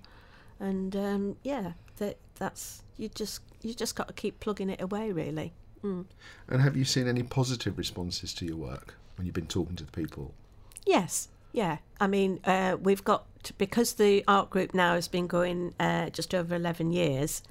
And 0.60 0.96
um, 0.96 1.38
yeah, 1.44 1.74
that 1.98 2.18
that's 2.36 2.84
you 3.02 3.10
just 3.10 3.42
you 3.62 3.74
just 3.74 3.96
got 3.96 4.08
to 4.08 4.14
keep 4.14 4.40
plugging 4.40 4.70
it 4.70 4.80
away, 4.80 5.12
really. 5.12 5.54
Mm. 5.84 6.06
And 6.48 6.62
have 6.62 6.78
you 6.78 6.86
seen 6.86 7.08
any 7.08 7.24
positive 7.24 7.78
responses 7.78 8.34
to 8.36 8.46
your 8.46 8.56
work 8.56 8.96
when 9.16 9.26
you've 9.26 9.34
been 9.34 9.48
talking 9.48 9.76
to 9.78 9.84
the 9.84 9.92
people? 9.92 10.34
Yes, 10.86 11.28
yeah. 11.52 11.78
I 12.00 12.08
mean, 12.08 12.40
uh, 12.46 12.78
we've 12.80 13.04
got 13.04 13.26
because 13.58 13.94
the 13.94 14.24
art 14.28 14.52
group 14.52 14.74
now 14.74 14.94
has 14.94 15.08
been 15.08 15.28
going 15.28 15.74
uh, 15.80 16.10
just 16.12 16.36
over 16.36 16.56
eleven 16.56 16.92
years. 16.92 17.42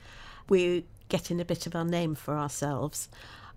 We're 0.48 0.82
getting 1.08 1.40
a 1.40 1.44
bit 1.44 1.66
of 1.66 1.74
our 1.74 1.84
name 1.84 2.14
for 2.14 2.36
ourselves, 2.36 3.08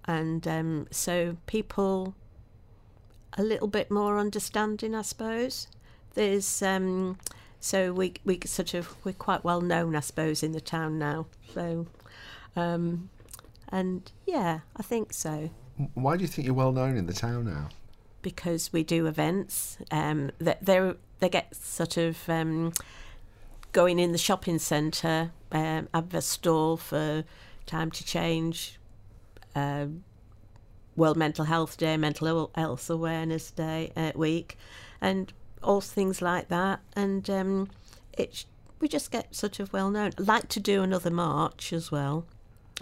and 0.05 0.47
um, 0.47 0.87
so 0.89 1.37
people 1.45 2.15
a 3.37 3.43
little 3.43 3.67
bit 3.67 3.89
more 3.89 4.17
understanding, 4.17 4.95
I 4.95 5.03
suppose. 5.03 5.67
There's 6.15 6.61
um, 6.61 7.17
so 7.63 7.93
we 7.93 8.15
we 8.25 8.39
sort 8.45 8.73
of 8.73 8.93
we're 9.05 9.13
quite 9.13 9.43
well 9.45 9.61
known, 9.61 9.95
I 9.95 10.01
suppose, 10.01 10.43
in 10.43 10.51
the 10.51 10.59
town 10.61 10.99
now. 10.99 11.27
So, 11.53 11.87
um, 12.57 13.09
and 13.69 14.11
yeah, 14.27 14.59
I 14.75 14.83
think 14.83 15.13
so 15.13 15.49
Why 15.93 16.17
do 16.17 16.23
you 16.23 16.27
think 16.27 16.45
you're 16.45 16.53
well 16.53 16.73
known 16.73 16.97
in 16.97 17.05
the 17.07 17.13
town 17.13 17.45
now? 17.45 17.69
because 18.23 18.73
we 18.73 18.83
do 18.83 19.05
events. 19.05 19.77
Um, 19.91 20.31
that 20.39 20.65
they 20.65 20.93
they 21.19 21.29
get 21.29 21.55
sort 21.55 21.97
of 21.97 22.17
um, 22.27 22.73
going 23.71 23.99
in 23.99 24.11
the 24.11 24.17
shopping 24.17 24.57
centre, 24.57 25.31
um, 25.51 25.87
have 25.93 26.13
a 26.15 26.21
stall 26.21 26.77
for 26.77 27.23
time 27.67 27.91
to 27.91 28.03
change. 28.03 28.79
Um, 29.53 30.03
World 30.95 31.17
Mental 31.17 31.45
Health 31.45 31.77
Day, 31.77 31.97
Mental 31.97 32.51
Health 32.55 32.89
Awareness 32.89 33.51
Day 33.51 33.91
uh, 33.95 34.11
week, 34.15 34.57
and 35.01 35.33
all 35.63 35.81
things 35.81 36.21
like 36.21 36.49
that. 36.49 36.79
And 36.95 37.29
um, 37.29 37.69
it 38.17 38.45
we 38.79 38.87
just 38.87 39.11
get 39.11 39.33
sort 39.33 39.59
of 39.59 39.71
well 39.71 39.89
known. 39.89 40.11
I'd 40.19 40.27
like 40.27 40.49
to 40.49 40.59
do 40.59 40.83
another 40.83 41.09
march 41.09 41.71
as 41.71 41.91
well. 41.91 42.25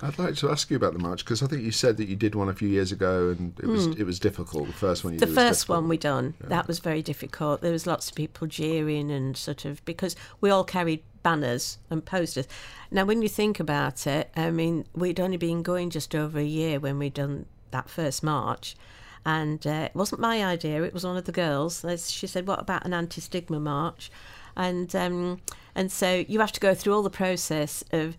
I'd 0.02 0.18
like 0.18 0.36
to 0.38 0.50
ask 0.50 0.70
you 0.70 0.78
about 0.78 0.94
the 0.94 1.00
march 1.00 1.24
because 1.24 1.44
I 1.44 1.48
think 1.48 1.64
you 1.64 1.72
said 1.72 1.98
that 1.98 2.08
you 2.08 2.16
did 2.16 2.34
one 2.34 2.50
a 2.50 2.54
few 2.54 2.70
years 2.70 2.92
ago 2.92 3.36
and 3.38 3.60
it 3.60 3.68
was 3.68 3.88
it 3.88 4.04
was 4.04 4.20
difficult. 4.20 4.68
The 4.68 4.74
first 4.74 5.04
one 5.04 5.14
you 5.14 5.20
the 5.20 5.28
first 5.28 5.70
one 5.70 5.88
we 5.88 5.98
done 5.98 6.34
that 6.42 6.68
was 6.68 6.80
very 6.80 7.02
difficult 7.02 7.62
there 7.62 7.72
was 7.72 7.86
lots 7.86 8.10
of 8.10 8.16
people 8.16 8.48
jeering 8.48 9.12
and 9.12 9.36
sort 9.36 9.66
of 9.66 9.84
because 9.86 10.16
we 10.40 10.50
all 10.50 10.64
carried 10.64 11.04
banners 11.24 11.78
and 11.90 12.04
posters 12.04 12.48
now 12.90 13.06
when 13.06 13.22
you 13.22 13.30
think 13.30 13.60
about 13.60 14.08
it 14.08 14.32
i 14.36 14.50
mean 14.50 14.86
we'd 14.96 15.20
only 15.20 15.38
been 15.38 15.62
going 15.62 15.90
just 15.90 16.16
over 16.16 16.40
a 16.40 16.44
year 16.44 16.80
when 16.80 16.98
we'd 16.98 17.14
done 17.14 17.46
that 17.70 17.90
first 17.90 18.24
march 18.24 18.76
and 19.26 19.68
uh, 19.68 19.88
it 19.90 19.96
wasn't 19.96 20.20
my 20.20 20.44
idea 20.44 20.84
it 20.84 20.94
was 20.94 21.06
one 21.06 21.18
of 21.18 21.26
the 21.26 21.32
girls 21.32 21.86
she 22.10 22.26
said 22.28 22.48
what 22.48 22.60
about 22.60 22.86
an 22.86 22.94
anti-stigma 22.94 23.60
march 23.60 24.12
and 24.56 24.96
um, 24.96 25.40
and 25.76 25.92
so 25.92 26.26
you 26.28 26.40
have 26.40 26.52
to 26.52 26.60
go 26.60 26.74
through 26.74 26.94
all 26.94 27.04
the 27.04 27.10
process 27.10 27.84
of 27.92 28.18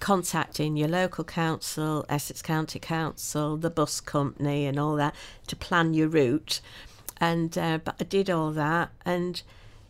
contacting 0.00 0.76
your 0.76 0.88
local 0.88 1.24
council, 1.24 2.04
Essex 2.08 2.42
County 2.42 2.78
Council, 2.78 3.56
the 3.56 3.70
bus 3.70 4.00
company, 4.00 4.66
and 4.66 4.78
all 4.78 4.96
that 4.96 5.14
to 5.46 5.56
plan 5.56 5.94
your 5.94 6.08
route. 6.08 6.60
And 7.18 7.56
uh, 7.56 7.78
but 7.82 7.96
I 7.98 8.04
did 8.04 8.28
all 8.28 8.50
that, 8.52 8.90
and 9.04 9.40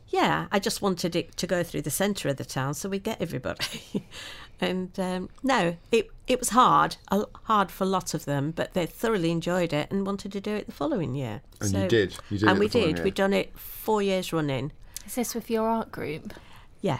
yeah, 0.08 0.46
I 0.52 0.60
just 0.60 0.80
wanted 0.80 1.16
it 1.16 1.36
to 1.36 1.46
go 1.46 1.64
through 1.64 1.82
the 1.82 1.90
centre 1.90 2.28
of 2.28 2.36
the 2.36 2.44
town 2.44 2.74
so 2.74 2.88
we 2.88 3.00
get 3.00 3.20
everybody. 3.20 4.06
and 4.60 4.98
um, 4.98 5.28
no, 5.42 5.76
it 5.92 6.10
it 6.26 6.38
was 6.38 6.50
hard, 6.50 6.96
hard 7.44 7.70
for 7.70 7.84
a 7.84 7.86
lot 7.86 8.14
of 8.14 8.24
them, 8.24 8.50
but 8.50 8.74
they 8.74 8.86
thoroughly 8.86 9.30
enjoyed 9.30 9.72
it 9.72 9.90
and 9.90 10.06
wanted 10.06 10.32
to 10.32 10.40
do 10.40 10.54
it 10.54 10.66
the 10.66 10.72
following 10.72 11.14
year. 11.14 11.42
And 11.60 11.72
you 11.72 11.88
did. 11.88 12.16
You 12.30 12.38
did 12.38 12.48
and 12.48 12.56
it 12.56 12.60
we 12.60 12.66
the 12.66 12.80
did. 12.80 12.96
year. 12.96 13.04
We've 13.04 13.14
done 13.14 13.32
it 13.32 13.56
four 13.58 14.02
years 14.02 14.32
running. 14.32 14.72
Is 15.06 15.14
this 15.14 15.34
with 15.34 15.50
your 15.50 15.68
art 15.68 15.92
group? 15.92 16.34
Yeah, 16.80 16.98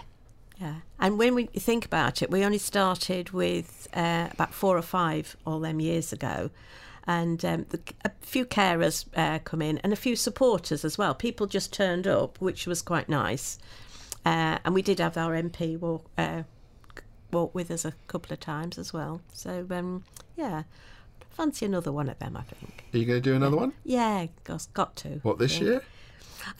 yeah. 0.60 0.76
And 0.98 1.18
when 1.18 1.34
we 1.34 1.46
think 1.46 1.84
about 1.84 2.22
it, 2.22 2.30
we 2.30 2.44
only 2.44 2.58
started 2.58 3.30
with 3.30 3.88
uh, 3.94 4.28
about 4.30 4.54
four 4.54 4.78
or 4.78 4.82
five 4.82 5.36
all 5.44 5.58
them 5.60 5.80
years 5.80 6.12
ago. 6.12 6.50
And 7.08 7.44
um, 7.44 7.66
the, 7.70 7.80
a 8.04 8.10
few 8.20 8.44
carers 8.44 9.06
uh, 9.16 9.38
come 9.40 9.62
in 9.62 9.78
and 9.78 9.92
a 9.92 9.96
few 9.96 10.16
supporters 10.16 10.84
as 10.84 10.98
well. 10.98 11.14
People 11.14 11.46
just 11.46 11.72
turned 11.72 12.06
up, 12.06 12.40
which 12.40 12.66
was 12.66 12.82
quite 12.82 13.08
nice. 13.08 13.58
Uh, 14.24 14.58
and 14.64 14.74
we 14.74 14.82
did 14.82 14.98
have 14.98 15.16
our 15.16 15.34
MP 15.40 15.78
walk, 15.78 16.10
uh, 17.32 17.36
walk 17.38 17.54
with 17.54 17.70
us 17.70 17.84
a 17.84 17.92
couple 18.08 18.32
of 18.32 18.40
times 18.40 18.78
as 18.78 18.92
well. 18.92 19.20
So, 19.32 19.66
um, 19.70 20.04
yeah, 20.36 20.64
fancy 21.30 21.66
another 21.66 21.92
one 21.92 22.08
of 22.08 22.18
them, 22.18 22.36
I 22.36 22.42
think. 22.42 22.84
Are 22.94 22.98
you 22.98 23.04
going 23.06 23.22
to 23.22 23.30
do 23.30 23.34
another 23.36 23.56
one? 23.56 23.72
Yeah, 23.84 24.26
got, 24.44 24.66
got 24.74 24.96
to. 24.96 25.20
What 25.22 25.38
this 25.38 25.58
Yeah. 25.60 25.64
year? 25.66 25.82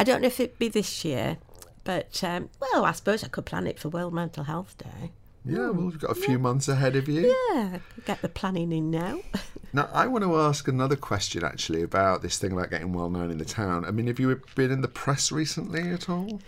I 0.01 0.05
don't 0.05 0.21
know 0.21 0.27
if 0.27 0.41
it'd 0.41 0.59
be 0.59 0.69
this 0.69 1.05
year, 1.05 1.37
but 1.85 2.23
um, 2.25 2.51
well, 2.61 2.85
I 2.85 2.93
suppose 2.93 3.23
I 3.23 3.29
could 3.29 3.47
plan 3.47 3.67
it 3.67 3.79
for 3.79 3.89
World 3.89 4.13
Mental 4.15 4.45
Health 4.45 4.77
Day. 4.79 5.13
Yeah, 5.45 5.71
well, 5.71 5.75
we've 5.87 6.01
got 6.01 6.11
a 6.11 6.15
few 6.17 6.41
months 6.41 6.67
ahead 6.67 6.97
of 6.97 7.07
you. 7.09 7.33
Yeah, 7.53 7.79
get 8.05 8.21
the 8.21 8.29
planning 8.29 8.73
in 8.73 8.91
now. 8.91 9.21
Now, 9.73 9.91
I 9.93 10.07
want 10.07 10.25
to 10.25 10.35
ask 10.37 10.69
another 10.69 10.97
question 10.97 11.45
actually 11.45 11.83
about 11.83 12.23
this 12.23 12.39
thing 12.39 12.53
about 12.53 12.71
getting 12.71 12.95
well 12.95 13.11
known 13.11 13.31
in 13.31 13.37
the 13.37 13.45
town. 13.45 13.85
I 13.85 13.91
mean, 13.91 14.07
have 14.07 14.19
you 14.19 14.41
been 14.55 14.71
in 14.71 14.81
the 14.81 14.89
press 14.89 15.31
recently 15.31 15.91
at 15.91 16.09
all? 16.09 16.41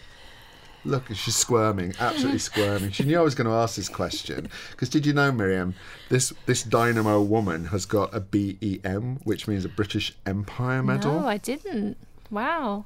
Look, 0.84 1.08
she's 1.14 1.36
squirming, 1.36 1.94
absolutely 1.98 2.38
squirming. 2.38 2.92
She 2.92 3.02
knew 3.04 3.18
I 3.18 3.22
was 3.22 3.34
going 3.34 3.46
to 3.48 3.52
ask 3.52 3.76
this 3.76 3.88
question 3.88 4.48
because 4.70 4.88
did 4.88 5.04
you 5.04 5.12
know, 5.12 5.32
Miriam, 5.32 5.74
this 6.08 6.32
this 6.46 6.62
dynamo 6.62 7.20
woman 7.20 7.66
has 7.66 7.84
got 7.84 8.14
a 8.14 8.20
BEM, 8.20 9.20
which 9.24 9.48
means 9.48 9.64
a 9.64 9.68
British 9.68 10.14
Empire 10.24 10.82
Medal. 10.82 11.20
No, 11.20 11.26
I 11.28 11.36
didn't. 11.36 11.96
Wow. 12.30 12.84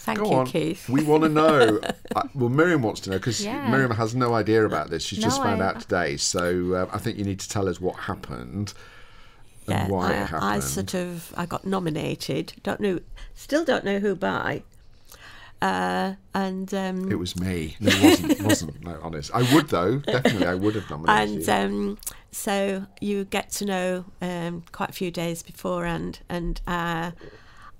Thank 0.00 0.20
Go 0.20 0.30
you, 0.30 0.36
on. 0.38 0.46
Keith. 0.46 0.88
We 0.88 1.02
want 1.02 1.24
to 1.24 1.28
know. 1.28 1.80
I, 2.16 2.22
well, 2.34 2.48
Miriam 2.48 2.82
wants 2.82 3.00
to 3.02 3.10
know 3.10 3.18
because 3.18 3.44
Yeah. 3.44 3.68
Miriam 3.70 3.90
has 3.92 4.14
no 4.14 4.34
idea 4.34 4.64
about 4.64 4.90
this. 4.90 5.02
She's 5.02 5.18
just 5.18 5.42
found 5.42 5.62
I- 5.62 5.66
out 5.68 5.80
today. 5.80 6.16
So 6.16 6.74
uh, 6.74 6.94
I 6.94 6.98
think 6.98 7.18
you 7.18 7.24
need 7.24 7.40
to 7.40 7.48
tell 7.48 7.68
us 7.68 7.80
what 7.80 7.96
happened 7.96 8.74
and 9.66 9.90
why 9.90 10.10
I, 10.10 10.22
it 10.22 10.26
happened. 10.26 10.44
I 10.44 10.60
sort 10.60 10.94
of 10.94 11.32
I 11.36 11.46
got 11.46 11.64
nominated. 11.66 12.54
Don't 12.62 12.80
know, 12.80 13.00
still 13.34 13.64
don't 13.64 13.84
know 13.84 13.98
who 13.98 14.14
by. 14.14 14.62
Uh, 15.60 16.14
and 16.34 16.72
um, 16.72 17.10
It 17.10 17.16
was 17.16 17.38
me. 17.38 17.76
No, 17.80 17.90
it 17.90 18.02
wasn't. 18.02 18.30
It 18.32 18.42
wasn't. 18.42 18.84
No, 18.84 18.98
honest. 19.02 19.30
I 19.34 19.42
would 19.54 19.68
though. 19.68 19.98
Definitely, 19.98 20.46
I 20.46 20.54
would 20.54 20.74
have 20.76 20.88
nominated 20.88 21.48
and 21.48 21.72
you. 21.72 21.78
um, 21.88 21.98
so 22.30 22.86
you 23.00 23.24
get 23.24 23.50
to 23.52 23.64
know 23.64 24.04
um, 24.20 24.62
quite 24.70 24.90
a 24.90 24.92
few 24.92 25.10
days 25.10 25.42
beforehand, 25.42 26.20
and 26.28 26.60
uh, 26.66 27.10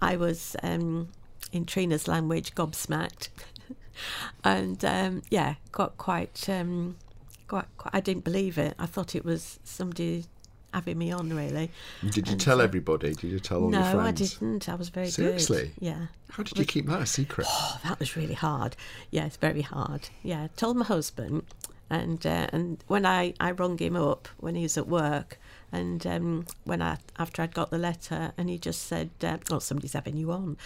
I 0.02 0.16
was 0.16 0.56
um, 0.62 1.08
in 1.52 1.66
Trina's 1.66 2.08
language 2.08 2.54
gobsmacked, 2.56 3.28
and 4.44 4.84
um, 4.84 5.22
yeah, 5.30 5.54
got 5.70 5.96
quite, 5.98 6.48
um, 6.48 6.96
quite, 7.46 7.66
quite. 7.76 7.94
I 7.94 8.00
didn't 8.00 8.24
believe 8.24 8.58
it. 8.58 8.74
I 8.78 8.86
thought 8.86 9.14
it 9.14 9.24
was 9.24 9.60
somebody 9.62 10.24
having 10.74 10.98
me 10.98 11.10
on, 11.12 11.30
really. 11.30 11.70
Did 12.02 12.26
you 12.28 12.32
and 12.32 12.40
tell 12.40 12.58
so- 12.58 12.64
everybody? 12.64 13.14
Did 13.14 13.30
you 13.30 13.40
tell 13.40 13.62
all 13.64 13.70
no, 13.70 13.78
your 13.78 13.86
friends? 13.90 13.96
No, 13.96 14.48
I 14.48 14.50
didn't. 14.50 14.68
I 14.68 14.74
was 14.74 14.88
very 14.88 15.08
Seriously? 15.10 15.72
good. 15.78 15.84
Yeah. 15.86 16.06
How 16.30 16.42
did 16.42 16.58
you 16.58 16.64
keep 16.64 16.86
that 16.86 17.00
a 17.00 17.06
secret? 17.06 17.46
Oh, 17.50 17.80
that 17.84 17.98
was 17.98 18.16
really 18.16 18.34
hard. 18.34 18.76
Yeah, 19.10 19.26
it's 19.26 19.36
very 19.36 19.62
hard. 19.62 20.08
Yeah, 20.22 20.48
told 20.56 20.76
my 20.76 20.84
husband, 20.84 21.42
And 21.90 22.24
uh, 22.26 22.48
and 22.52 22.84
when 22.86 23.06
I, 23.06 23.34
I 23.40 23.50
rung 23.52 23.78
him 23.78 23.96
up 23.96 24.28
when 24.38 24.54
he 24.54 24.62
was 24.62 24.76
at 24.76 24.86
work, 24.88 25.38
and 25.72 26.06
um, 26.06 26.46
when 26.64 26.80
I 26.82 26.98
after 27.18 27.42
I'd 27.42 27.54
got 27.54 27.70
the 27.70 27.78
letter, 27.78 28.32
and 28.36 28.48
he 28.48 28.58
just 28.58 28.84
said, 28.84 29.10
uh, 29.22 29.38
"Oh, 29.50 29.58
somebody's 29.58 29.92
having 29.92 30.16
you 30.16 30.32
on," 30.32 30.56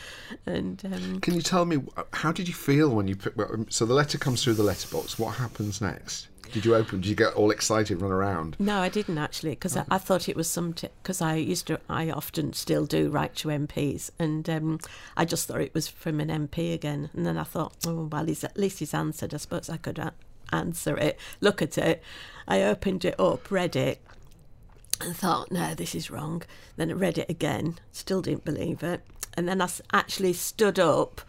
and 0.47 0.83
um, 0.85 1.21
Can 1.21 1.35
you 1.35 1.43
tell 1.43 1.65
me 1.65 1.79
how 2.12 2.33
did 2.33 2.49
you 2.49 2.55
feel 2.55 2.91
when 2.91 3.09
you 3.09 3.17
put? 3.17 3.35
So 3.73 3.85
the 3.85 3.95
letter 3.95 4.19
comes 4.19 4.43
through 4.43 4.55
the 4.55 4.62
letterbox. 4.62 5.19
What 5.19 5.37
happens 5.37 5.81
next? 5.81 6.29
Did 6.53 6.67
you 6.67 6.75
open? 6.75 7.01
Did 7.01 7.09
you 7.09 7.15
get 7.17 7.33
all 7.33 7.51
excited, 7.51 8.03
run 8.03 8.12
around? 8.12 8.57
No, 8.59 8.81
I 8.81 8.91
didn't 8.91 9.17
actually, 9.17 9.51
because 9.51 9.75
I, 9.75 9.87
I 9.91 9.97
thought 9.97 10.29
it 10.29 10.37
was 10.37 10.49
some. 10.49 10.73
Because 10.73 11.23
I 11.23 11.37
used 11.37 11.67
to, 11.69 11.81
I 11.88 12.11
often 12.11 12.53
still 12.53 12.85
do 12.85 13.09
write 13.09 13.35
to 13.37 13.49
MPs, 13.49 14.11
and 14.19 14.49
um, 14.51 14.79
I 15.17 15.25
just 15.25 15.49
thought 15.49 15.62
it 15.62 15.73
was 15.75 15.88
from 15.88 16.21
an 16.21 16.29
MP 16.29 16.75
again. 16.75 17.09
And 17.15 17.25
then 17.25 17.38
I 17.38 17.45
thought, 17.45 17.75
oh 17.87 18.09
well, 18.12 18.27
he's 18.27 18.45
at 18.45 18.59
least 18.59 18.81
he's 18.81 18.93
answered. 18.93 19.33
I 19.33 19.38
suppose 19.38 19.71
I 19.71 19.79
could 19.79 19.99
a- 19.99 20.12
answer 20.53 20.97
it. 20.99 21.19
Look 21.41 21.62
at 21.62 21.79
it. 21.79 22.03
I 22.47 22.62
opened 22.62 23.07
it 23.07 23.19
up, 23.19 23.51
read 23.51 23.75
it, 23.75 24.03
and 25.00 25.16
thought, 25.16 25.50
no, 25.50 25.74
this 25.74 25.94
is 25.94 26.11
wrong. 26.11 26.42
Then 26.76 26.90
I 26.90 26.94
read 26.94 27.18
it 27.18 27.28
again, 27.31 27.78
still 27.92 28.22
didn't 28.22 28.44
believe 28.44 28.83
it, 28.83 29.00
and 29.35 29.48
then 29.48 29.61
I 29.61 29.68
actually 29.92 30.33
stood 30.33 30.78
up 30.78 31.20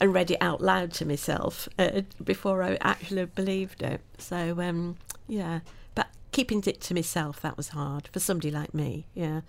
and 0.00 0.14
read 0.14 0.30
it 0.30 0.38
out 0.40 0.60
loud 0.62 0.92
to 0.94 1.04
myself 1.04 1.68
uh, 1.78 2.02
before 2.24 2.62
I 2.62 2.78
actually 2.80 3.26
believed 3.26 3.82
it. 3.82 4.00
So 4.18 4.60
um, 4.60 4.96
yeah, 5.28 5.60
but 5.94 6.08
keeping 6.32 6.62
it 6.66 6.80
to 6.82 6.94
myself 6.94 7.40
that 7.42 7.56
was 7.56 7.68
hard 7.68 8.08
for 8.12 8.18
somebody 8.18 8.50
like 8.50 8.72
me. 8.72 9.04
Yeah. 9.14 9.42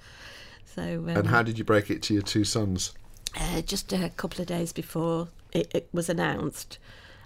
So 0.75 0.81
um, 0.81 1.09
And 1.09 1.27
how 1.27 1.41
did 1.41 1.57
you 1.57 1.63
break 1.63 1.89
it 1.89 2.01
to 2.03 2.13
your 2.13 2.23
two 2.23 2.43
sons? 2.43 2.93
uh, 3.39 3.61
just 3.61 3.93
a 3.93 4.09
couple 4.17 4.41
of 4.41 4.47
days 4.47 4.73
before 4.73 5.29
it, 5.53 5.71
it 5.73 5.87
was 5.93 6.09
announced. 6.09 6.77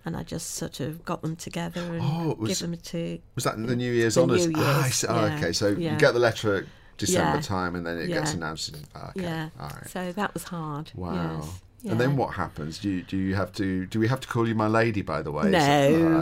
And 0.05 0.15
I 0.15 0.21
just 0.23 0.51
sort 0.53 0.79
of 0.81 1.03
got 1.03 1.21
them 1.23 1.35
together 1.35 1.81
and 1.81 2.01
Oh, 2.01 2.35
was- 2.37 2.49
give 2.49 2.59
them 2.59 2.77
to 2.77 3.19
Was 3.33 3.43
that 3.45 3.55
in 3.55 3.65
the 3.65 3.75
New 3.75 3.91
Year's 3.91 4.17
honours? 4.17 4.45
New 4.47 4.53
Ah, 4.57 4.79
I 4.81 4.83
Year's. 4.83 5.03
Oh, 5.09 5.25
yeah, 5.25 5.35
okay. 5.37 5.51
So 5.51 5.67
you 5.69 5.95
get 5.97 6.13
the 6.13 6.19
letter 6.19 6.55
at 6.57 6.65
December 6.97 7.37
Yeah. 7.37 7.41
time, 7.41 7.75
and 7.75 7.85
then 7.85 7.97
it 7.97 8.07
gets 8.07 8.33
announced. 8.33 8.69
In, 8.73 8.79
ah, 8.95 9.09
okay. 9.09 9.21
yeah. 9.23 9.49
All 9.59 9.67
right. 9.69 9.89
So 9.89 10.11
that 10.11 10.33
was 10.33 10.43
hard. 10.43 10.91
Wow. 10.95 11.41
Yes. 11.81 11.91
And 11.91 11.99
then 11.99 12.15
what 12.17 12.33
happens? 12.35 12.79
Do 12.79 12.89
you, 12.89 13.01
do 13.03 13.17
you 13.17 13.35
have 13.35 13.51
to? 13.53 13.85
Do 13.87 13.99
we 13.99 14.07
have 14.07 14.19
to 14.21 14.27
call 14.27 14.47
you 14.47 14.55
my 14.55 14.67
lady? 14.67 15.01
By 15.01 15.21
the 15.21 15.31
way. 15.31 15.49
No, 15.49 15.59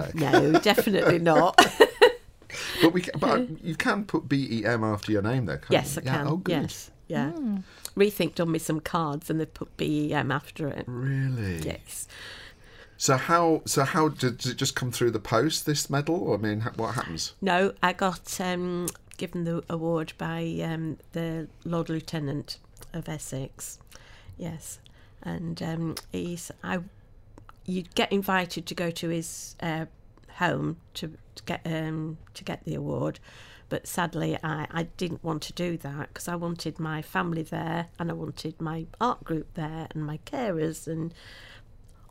Ah, 0.04 0.08
okay. 0.10 0.50
no, 0.52 0.60
definitely 0.60 1.19
not. 1.34 1.56
But 2.82 2.93
we. 2.93 3.02
Can, 3.02 3.19
but 3.19 3.63
you 3.63 3.76
can 3.76 4.06
put 4.06 4.28
B 4.30 4.48
E 4.50 4.65
M 4.65 4.84
after 4.84 5.12
your 5.12 5.22
name, 5.22 5.46
though. 5.46 5.58
Can't 5.58 5.72
yes, 5.72 5.98
I? 5.98 6.02
Yeah, 6.04 6.17
can. 6.17 6.28
Oh, 6.28 6.38
good. 6.38 6.52
Yes, 6.63 6.91
yeah. 7.08 7.32
Rethink 7.96 8.36
done 8.36 8.52
me 8.52 8.60
some 8.60 8.80
cards 8.80 9.30
and 9.30 9.39
they 9.39 9.46
put 9.46 9.76
BEM 9.78 10.32
after 10.32 10.67
it. 10.67 10.86
Really? 10.88 11.60
Yes. 11.60 12.08
So 12.97 13.17
how? 13.17 13.62
So 13.65 13.84
how 13.84 14.10
did, 14.10 14.38
did 14.38 14.51
it 14.51 14.58
just 14.58 14.75
come 14.75 14.91
through 14.91 15.12
the 15.12 15.19
post? 15.19 15.65
This 15.65 15.89
medal? 15.89 16.34
I 16.34 16.38
mean, 16.38 16.62
what 16.75 16.95
happens? 16.95 17.34
No, 17.41 17.73
I 17.82 17.93
got 17.93 18.39
um, 18.39 18.88
given 19.17 19.43
the 19.43 19.63
award 19.69 20.13
by 20.17 20.60
um, 20.63 20.97
the 21.12 21.47
Lord 21.65 21.89
Lieutenant 21.89 22.58
of 22.93 23.10
Essex. 23.10 23.79
Yes, 24.38 24.79
and 25.21 25.62
um, 25.62 25.95
he's 26.12 26.51
I. 26.63 26.79
You 27.65 27.84
get 27.95 28.12
invited 28.12 28.65
to 28.65 28.75
go 28.75 28.91
to 28.91 29.08
his 29.10 29.56
uh, 29.62 29.86
home 30.38 30.77
to, 30.95 31.13
to 31.36 31.43
get 31.43 31.62
um, 31.65 32.17
to 32.34 32.43
get 32.43 32.63
the 32.65 32.75
award, 32.75 33.19
but 33.69 33.88
sadly 33.88 34.38
I, 34.43 34.67
I 34.71 34.84
didn't 34.97 35.23
want 35.23 35.41
to 35.43 35.53
do 35.53 35.77
that 35.77 36.10
because 36.10 36.27
I 36.27 36.36
wanted 36.36 36.79
my 36.79 37.01
family 37.01 37.43
there 37.43 37.88
and 37.99 38.10
I 38.10 38.13
wanted 38.13 38.60
my 38.62 38.86
art 38.99 39.23
group 39.23 39.53
there 39.53 39.88
and 39.91 40.06
my 40.06 40.19
carers 40.25 40.88
and 40.88 41.13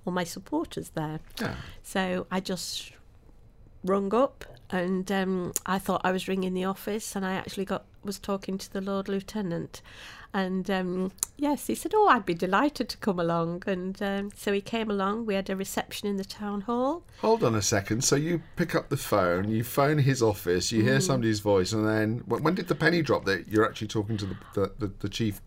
all 0.04 0.12
my 0.12 0.24
supporters 0.24 0.90
there. 0.90 1.20
Yeah. 1.40 1.54
So 1.82 2.26
I 2.30 2.40
just 2.40 2.92
rung 3.84 4.14
up 4.14 4.44
and 4.70 5.10
um, 5.10 5.52
I 5.66 5.78
thought 5.78 6.00
I 6.04 6.12
was 6.12 6.28
ringing 6.28 6.54
the 6.54 6.64
office 6.64 7.16
and 7.16 7.24
I 7.26 7.32
actually 7.32 7.64
got 7.64 7.84
was 8.04 8.18
talking 8.18 8.58
to 8.58 8.72
the 8.72 8.80
Lord 8.80 9.08
Lieutenant 9.08 9.80
and 10.34 10.68
um, 10.70 11.12
yes 11.36 11.66
he 11.66 11.74
said 11.74 11.92
oh 11.94 12.08
I'd 12.08 12.24
be 12.24 12.34
delighted 12.34 12.88
to 12.88 12.96
come 12.96 13.20
along 13.20 13.62
and 13.66 14.00
um, 14.02 14.30
so 14.36 14.52
he 14.52 14.60
came 14.60 14.90
along 14.90 15.26
we 15.26 15.34
had 15.34 15.50
a 15.50 15.56
reception 15.56 16.08
in 16.08 16.16
the 16.16 16.24
town 16.24 16.62
hall 16.62 17.02
Hold 17.20 17.44
on 17.44 17.54
a 17.54 17.62
second. 17.62 18.02
So 18.02 18.16
you 18.16 18.42
pick 18.56 18.74
up 18.74 18.88
the 18.88 18.96
phone, 18.96 19.48
you 19.48 19.62
phone 19.64 19.98
his 19.98 20.22
office, 20.22 20.72
you 20.72 20.82
hear 20.82 20.98
Mm. 20.98 21.02
somebody's 21.02 21.40
voice, 21.40 21.72
and 21.72 21.86
then 21.86 22.22
when, 22.26 22.54
did 22.54 22.68
the 22.68 22.74
penny 22.74 23.02
drop 23.02 23.24
that 23.26 23.46
you're 23.48 23.64
actually 23.66 23.88
talking 23.88 24.16
to 24.16 24.26
the 24.26 24.36
the, 24.54 24.72
the, 24.78 24.92
the 25.00 25.08
chief? 25.08 25.40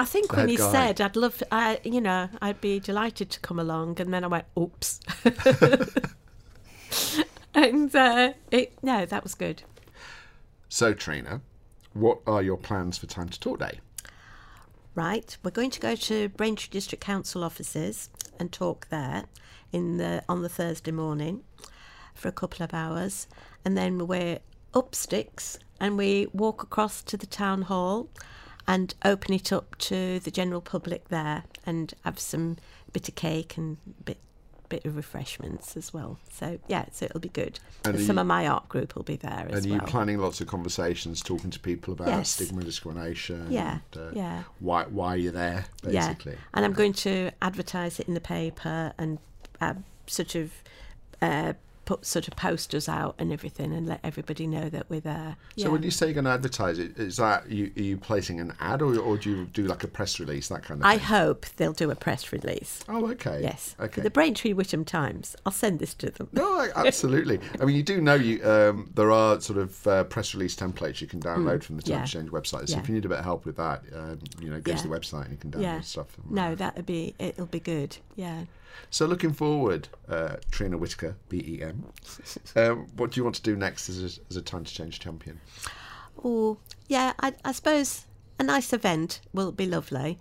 I 0.00 0.04
think 0.06 0.32
when 0.32 0.48
he 0.48 0.56
guy. 0.56 0.72
said 0.72 1.00
I'd 1.00 1.14
love 1.14 1.36
to, 1.38 1.46
I 1.54 1.78
you 1.84 2.00
know 2.00 2.30
I'd 2.40 2.60
be 2.60 2.80
delighted 2.80 3.28
to 3.30 3.40
come 3.40 3.58
along 3.58 4.00
and 4.00 4.14
then 4.14 4.24
I 4.24 4.28
went 4.28 4.46
oops 4.58 4.98
and 7.54 7.94
uh, 7.94 8.32
it 8.50 8.72
no 8.82 9.04
that 9.04 9.22
was 9.22 9.34
good 9.34 9.62
So 10.70 10.94
Trina, 10.94 11.42
what 11.92 12.20
are 12.26 12.42
your 12.42 12.56
plans 12.56 12.96
for 12.96 13.06
Time 13.06 13.28
to 13.28 13.38
Talk 13.38 13.58
Day? 13.58 13.80
Right, 14.94 15.36
we're 15.42 15.50
going 15.50 15.70
to 15.70 15.80
go 15.80 15.94
to 15.94 16.28
Braintree 16.30 16.70
District 16.70 17.04
Council 17.04 17.44
offices 17.44 18.08
and 18.38 18.50
talk 18.50 18.88
there 18.88 19.24
in 19.72 19.98
the 19.98 20.22
on 20.28 20.42
the 20.42 20.48
Thursday 20.48 20.92
morning 20.92 21.42
for 22.14 22.28
a 22.28 22.32
couple 22.32 22.64
of 22.64 22.72
hours, 22.72 23.26
and 23.64 23.76
then 23.76 24.06
we're 24.06 24.38
up 24.72 24.94
sticks 24.94 25.58
and 25.78 25.98
we 25.98 26.26
walk 26.32 26.62
across 26.62 27.02
to 27.02 27.16
the 27.16 27.26
town 27.26 27.62
hall 27.62 28.08
and 28.70 28.94
open 29.04 29.34
it 29.34 29.52
up 29.52 29.76
to 29.78 30.20
the 30.20 30.30
general 30.30 30.60
public 30.60 31.08
there 31.08 31.42
and 31.66 31.92
have 32.04 32.20
some 32.20 32.56
bit 32.92 33.08
of 33.08 33.14
cake 33.16 33.56
and 33.56 33.76
bit 34.04 34.18
bit 34.68 34.84
of 34.84 34.94
refreshments 34.94 35.76
as 35.76 35.92
well. 35.92 36.20
So 36.32 36.60
yeah, 36.68 36.84
so 36.92 37.06
it'll 37.06 37.18
be 37.18 37.28
good. 37.30 37.58
And 37.84 37.98
some 37.98 38.16
you- 38.16 38.20
of 38.20 38.26
my 38.28 38.46
art 38.46 38.68
group 38.68 38.94
will 38.94 39.02
be 39.02 39.16
there 39.16 39.32
as 39.32 39.38
well. 39.48 39.56
And 39.56 39.66
are 39.66 39.68
you 39.68 39.78
well. 39.78 39.86
planning 39.88 40.18
lots 40.18 40.40
of 40.40 40.46
conversations, 40.46 41.20
talking 41.22 41.50
to 41.50 41.58
people 41.58 41.92
about 41.92 42.06
Yes. 42.06 42.30
stigma 42.30 42.58
and 42.58 42.66
discrimination? 42.66 43.50
Yeah, 43.50 43.80
and, 43.92 44.02
uh, 44.02 44.10
yeah. 44.14 44.44
Why 44.60 44.84
why 44.84 45.16
you're 45.16 45.32
there, 45.32 45.64
basically. 45.82 46.34
Yeah, 46.34 46.38
and 46.54 46.64
I'm 46.64 46.72
going 46.72 46.92
to 46.92 47.32
advertise 47.42 47.98
it 47.98 48.06
in 48.06 48.14
the 48.14 48.20
paper 48.20 48.92
and 48.96 49.18
uh, 49.60 49.74
sort 50.06 50.36
of 50.36 50.52
uh, 51.20 51.54
put 51.90 52.06
sort 52.06 52.28
of 52.28 52.36
posters 52.36 52.88
out 52.88 53.16
and 53.18 53.32
everything 53.32 53.72
and 53.72 53.84
let 53.88 53.98
everybody 54.04 54.46
know 54.46 54.68
that 54.68 54.88
we're 54.88 55.00
there. 55.00 55.34
So 55.56 55.64
yeah. 55.64 55.68
when 55.70 55.82
you 55.82 55.90
say 55.90 56.06
you're 56.06 56.14
going 56.14 56.24
to 56.26 56.30
advertise 56.30 56.78
it, 56.78 56.96
is 56.96 57.16
that 57.16 57.50
you 57.50 57.72
are 57.76 57.82
you 57.82 57.96
placing 57.96 58.38
an 58.38 58.54
ad 58.60 58.80
or, 58.80 58.96
or 59.00 59.16
do 59.16 59.28
you 59.28 59.46
do 59.46 59.64
like 59.64 59.82
a 59.82 59.88
press 59.88 60.20
release 60.20 60.46
that 60.50 60.62
kind 60.62 60.80
of 60.80 60.86
I 60.86 60.98
thing? 60.98 61.00
I 61.02 61.06
hope 61.08 61.46
they'll 61.56 61.72
do 61.72 61.90
a 61.90 61.96
press 61.96 62.30
release. 62.30 62.84
oh, 62.88 63.10
okay. 63.10 63.40
Yes, 63.42 63.74
Okay. 63.80 64.02
the 64.02 64.10
Braintree 64.10 64.52
Witham 64.52 64.84
Times. 64.84 65.34
I'll 65.44 65.50
send 65.50 65.80
this 65.80 65.92
to 65.94 66.10
them. 66.10 66.28
No, 66.32 66.68
absolutely. 66.76 67.40
I 67.60 67.64
mean, 67.64 67.74
you 67.74 67.82
do 67.82 68.00
know 68.00 68.14
you 68.14 68.40
um, 68.48 68.88
there 68.94 69.10
are 69.10 69.40
sort 69.40 69.58
of 69.58 69.84
uh, 69.88 70.04
press 70.04 70.32
release 70.32 70.54
templates 70.54 71.00
you 71.00 71.08
can 71.08 71.18
download 71.20 71.64
from 71.64 71.76
the 71.76 71.82
Time 71.82 71.90
Mm. 71.90 71.96
yeah. 71.96 72.02
Exchange 72.02 72.30
website. 72.30 72.68
So 72.68 72.74
Yeah. 72.76 72.82
if 72.82 72.88
you 72.88 72.94
need 72.94 73.04
a 73.04 73.08
bit 73.08 73.18
of 73.18 73.24
help 73.24 73.44
with 73.44 73.56
that, 73.56 73.82
um, 73.96 74.20
you 74.40 74.48
know, 74.48 74.60
go 74.60 74.76
to 74.76 74.82
the 74.88 74.94
website 74.96 75.22
and 75.24 75.32
you 75.32 75.38
can 75.38 75.50
download 75.50 75.82
stuff. 75.84 76.08
from 76.10 76.32
No, 76.32 76.54
that'll 76.54 76.84
be 76.84 77.14
it'll 77.18 77.46
be 77.46 77.58
good. 77.58 77.96
Yeah. 78.14 78.44
So 78.90 79.06
looking 79.06 79.32
forward, 79.32 79.88
uh, 80.08 80.36
Trina 80.50 80.78
Whitaker, 80.78 81.16
BEM. 81.28 81.84
um, 82.56 82.86
what 82.96 83.12
do 83.12 83.20
you 83.20 83.24
want 83.24 83.36
to 83.36 83.42
do 83.42 83.56
next 83.56 83.88
as 83.88 84.02
a, 84.02 84.20
as 84.30 84.36
a 84.36 84.42
Time 84.42 84.64
to 84.64 84.72
Change 84.72 84.98
champion? 85.00 85.40
Oh, 86.24 86.58
yeah, 86.88 87.12
I, 87.20 87.34
I 87.44 87.52
suppose 87.52 88.06
a 88.38 88.42
nice 88.42 88.72
event 88.72 89.20
will 89.32 89.52
be 89.52 89.66
lovely, 89.66 90.18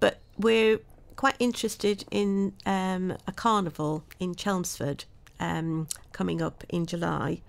but 0.00 0.20
we're 0.38 0.78
quite 1.16 1.36
interested 1.38 2.04
in 2.10 2.52
um, 2.66 3.16
a 3.26 3.32
carnival 3.32 4.04
in 4.18 4.34
Chelmsford 4.34 5.04
um, 5.40 5.88
coming 6.12 6.40
up 6.40 6.64
in 6.68 6.86
July, 6.86 7.42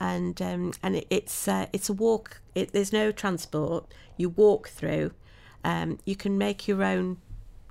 and 0.00 0.40
um, 0.42 0.72
and 0.82 0.96
it, 0.96 1.06
it's 1.10 1.48
uh, 1.48 1.66
it's 1.72 1.88
a 1.88 1.92
walk. 1.92 2.40
It, 2.54 2.72
there's 2.72 2.92
no 2.92 3.12
transport. 3.12 3.86
You 4.16 4.28
walk 4.30 4.68
through. 4.68 5.12
Um, 5.64 5.98
you 6.04 6.16
can 6.16 6.38
make 6.38 6.68
your 6.68 6.82
own, 6.82 7.18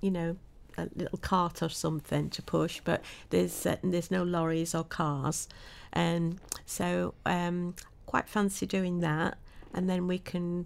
you 0.01 0.11
know, 0.11 0.37
a 0.77 0.89
little 0.95 1.17
cart 1.17 1.61
or 1.61 1.69
something 1.69 2.29
to 2.31 2.41
push, 2.41 2.81
but 2.83 3.03
there's 3.29 3.65
uh, 3.65 3.77
there's 3.83 4.11
no 4.11 4.23
lorries 4.23 4.75
or 4.75 4.83
cars, 4.83 5.47
and 5.93 6.39
so 6.65 7.13
um, 7.25 7.75
quite 8.05 8.29
fancy 8.29 8.65
doing 8.65 8.99
that, 9.01 9.37
and 9.73 9.89
then 9.89 10.07
we 10.07 10.19
can 10.19 10.65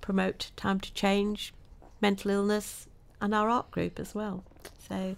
promote 0.00 0.50
time 0.56 0.80
to 0.80 0.92
change, 0.92 1.52
mental 2.00 2.30
illness, 2.30 2.88
and 3.20 3.34
our 3.34 3.48
art 3.48 3.70
group 3.70 3.98
as 4.00 4.14
well. 4.14 4.44
So 4.88 5.16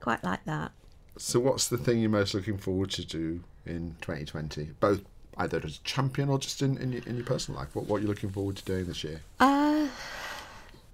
quite 0.00 0.22
like 0.22 0.44
that. 0.44 0.72
So 1.18 1.40
what's 1.40 1.68
the 1.68 1.78
thing 1.78 2.00
you're 2.00 2.10
most 2.10 2.34
looking 2.34 2.58
forward 2.58 2.90
to 2.90 3.04
do 3.04 3.42
in 3.64 3.96
2020? 4.02 4.70
Both 4.78 5.00
either 5.38 5.60
as 5.64 5.76
a 5.76 5.80
champion 5.80 6.28
or 6.28 6.38
just 6.38 6.62
in, 6.62 6.76
in, 6.78 6.92
your, 6.92 7.02
in 7.06 7.16
your 7.16 7.24
personal 7.24 7.60
life. 7.60 7.74
What, 7.74 7.86
what 7.86 7.98
are 7.98 8.00
you 8.00 8.08
looking 8.08 8.30
forward 8.30 8.56
to 8.56 8.64
doing 8.64 8.86
this 8.86 9.04
year? 9.04 9.20
Uh, 9.40 9.88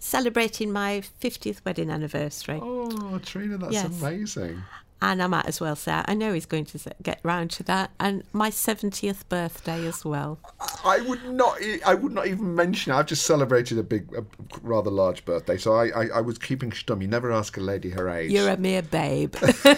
celebrating 0.02 0.72
my 0.72 1.00
50th 1.22 1.64
wedding 1.64 1.88
anniversary. 1.88 2.58
Oh, 2.60 3.18
Trina, 3.24 3.56
that's 3.56 3.72
Yes. 3.72 4.00
amazing. 4.00 4.62
And 5.00 5.20
I 5.20 5.26
might 5.26 5.46
as 5.46 5.60
well 5.60 5.74
say, 5.74 6.00
I 6.06 6.14
know 6.14 6.32
he's 6.32 6.46
going 6.46 6.64
to 6.66 6.78
get 7.02 7.18
round 7.24 7.50
to 7.52 7.64
that. 7.64 7.90
And 7.98 8.22
my 8.32 8.50
70th 8.50 9.28
birthday 9.28 9.84
as 9.86 10.04
well. 10.04 10.38
I 10.84 11.00
would 11.00 11.24
not. 11.28 11.58
I 11.84 11.94
would 11.94 12.12
not 12.12 12.28
even 12.28 12.54
mention. 12.54 12.92
it. 12.92 12.96
I've 12.96 13.06
just 13.06 13.26
celebrated 13.26 13.78
a 13.78 13.82
big, 13.82 14.12
a 14.16 14.24
rather 14.62 14.90
large 14.92 15.24
birthday, 15.24 15.56
so 15.56 15.74
I, 15.74 15.88
I, 15.88 16.06
I 16.14 16.20
was 16.20 16.38
keeping 16.38 16.70
stum. 16.70 17.02
You 17.02 17.08
never 17.08 17.32
ask 17.32 17.56
a 17.56 17.60
lady 17.60 17.90
her 17.90 18.08
age. 18.08 18.30
You're 18.30 18.48
a 18.50 18.56
mere 18.56 18.82
babe. 18.82 19.34
oh 19.64 19.76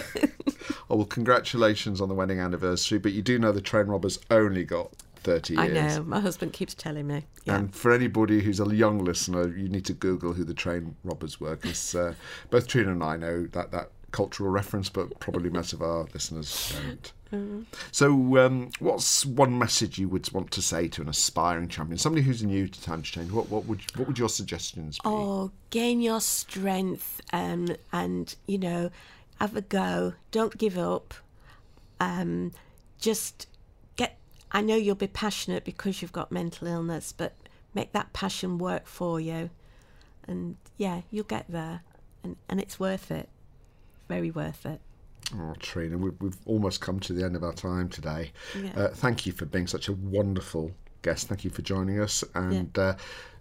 well, 0.89 1.05
congratulations 1.05 2.01
on 2.01 2.07
the 2.09 2.15
wedding 2.15 2.39
anniversary. 2.39 2.99
But 2.99 3.13
you 3.13 3.23
do 3.23 3.39
know 3.39 3.51
the 3.51 3.61
train 3.61 3.87
robbers 3.87 4.19
only 4.29 4.63
got 4.63 4.91
thirty 5.25 5.57
I 5.57 5.67
know. 5.67 6.03
My 6.03 6.21
husband 6.21 6.53
keeps 6.53 6.73
telling 6.73 7.07
me. 7.07 7.25
Yeah. 7.43 7.57
And 7.57 7.75
for 7.75 7.91
anybody 7.91 8.39
who's 8.39 8.61
a 8.61 8.65
young 8.73 9.03
listener, 9.03 9.49
you 9.49 9.67
need 9.67 9.85
to 9.85 9.93
Google 9.93 10.31
who 10.31 10.45
the 10.45 10.53
train 10.53 10.95
robbers 11.03 11.41
were, 11.41 11.57
because 11.57 11.93
uh, 11.95 12.13
both 12.49 12.67
Trina 12.67 12.91
and 12.91 13.03
I 13.03 13.17
know 13.17 13.47
that 13.47 13.71
that 13.71 13.89
cultural 14.11 14.49
reference, 14.49 14.87
but 14.87 15.19
probably 15.19 15.49
most 15.49 15.73
of 15.73 15.81
our 15.81 16.05
listeners 16.13 16.73
don't. 16.73 17.13
Mm-hmm. 17.33 17.61
So, 17.91 18.37
um, 18.37 18.69
what's 18.79 19.25
one 19.25 19.59
message 19.59 19.97
you 19.97 20.07
would 20.07 20.31
want 20.31 20.51
to 20.51 20.61
say 20.61 20.87
to 20.87 21.01
an 21.01 21.09
aspiring 21.09 21.67
champion, 21.67 21.97
somebody 21.97 22.21
who's 22.21 22.43
new 22.43 22.67
to 22.67 22.81
Time 22.81 23.01
Change? 23.01 23.31
What, 23.31 23.49
what 23.49 23.65
would 23.65 23.81
what 23.97 24.07
would 24.07 24.17
your 24.17 24.29
suggestions 24.29 24.99
be? 24.99 25.01
Oh, 25.09 25.51
gain 25.71 25.99
your 25.99 26.21
strength 26.21 27.19
um, 27.33 27.75
and, 27.91 28.33
you 28.45 28.57
know, 28.57 28.89
have 29.41 29.55
a 29.57 29.61
go. 29.61 30.13
Don't 30.31 30.57
give 30.57 30.77
up. 30.77 31.13
Um, 31.99 32.51
just 32.99 33.47
I 34.51 34.61
know 34.61 34.75
you'll 34.75 34.95
be 34.95 35.07
passionate 35.07 35.65
because 35.65 36.01
you've 36.01 36.13
got 36.13 36.31
mental 36.31 36.67
illness, 36.67 37.11
but 37.11 37.33
make 37.73 37.91
that 37.91 38.13
passion 38.13 38.57
work 38.57 38.87
for 38.87 39.19
you. 39.19 39.49
And 40.27 40.57
yeah, 40.77 41.01
you'll 41.11 41.25
get 41.25 41.45
there. 41.49 41.81
And, 42.23 42.37
and 42.49 42.59
it's 42.59 42.79
worth 42.79 43.11
it. 43.11 43.29
Very 44.07 44.31
worth 44.31 44.65
it. 44.65 44.81
Oh, 45.33 45.55
Trina, 45.59 45.97
we've, 45.97 46.13
we've 46.19 46.37
almost 46.45 46.81
come 46.81 46.99
to 47.01 47.13
the 47.13 47.23
end 47.23 47.35
of 47.35 47.43
our 47.43 47.53
time 47.53 47.89
today. 47.89 48.31
Yeah. 48.59 48.71
Uh, 48.75 48.87
thank 48.89 49.25
you 49.25 49.31
for 49.31 49.45
being 49.45 49.67
such 49.67 49.87
a 49.87 49.93
wonderful 49.93 50.71
guest. 51.01 51.27
Thank 51.27 51.43
you 51.43 51.49
for 51.49 51.61
joining 51.61 51.99
us 51.99 52.23
and 52.35 52.77
uh, 52.77 52.95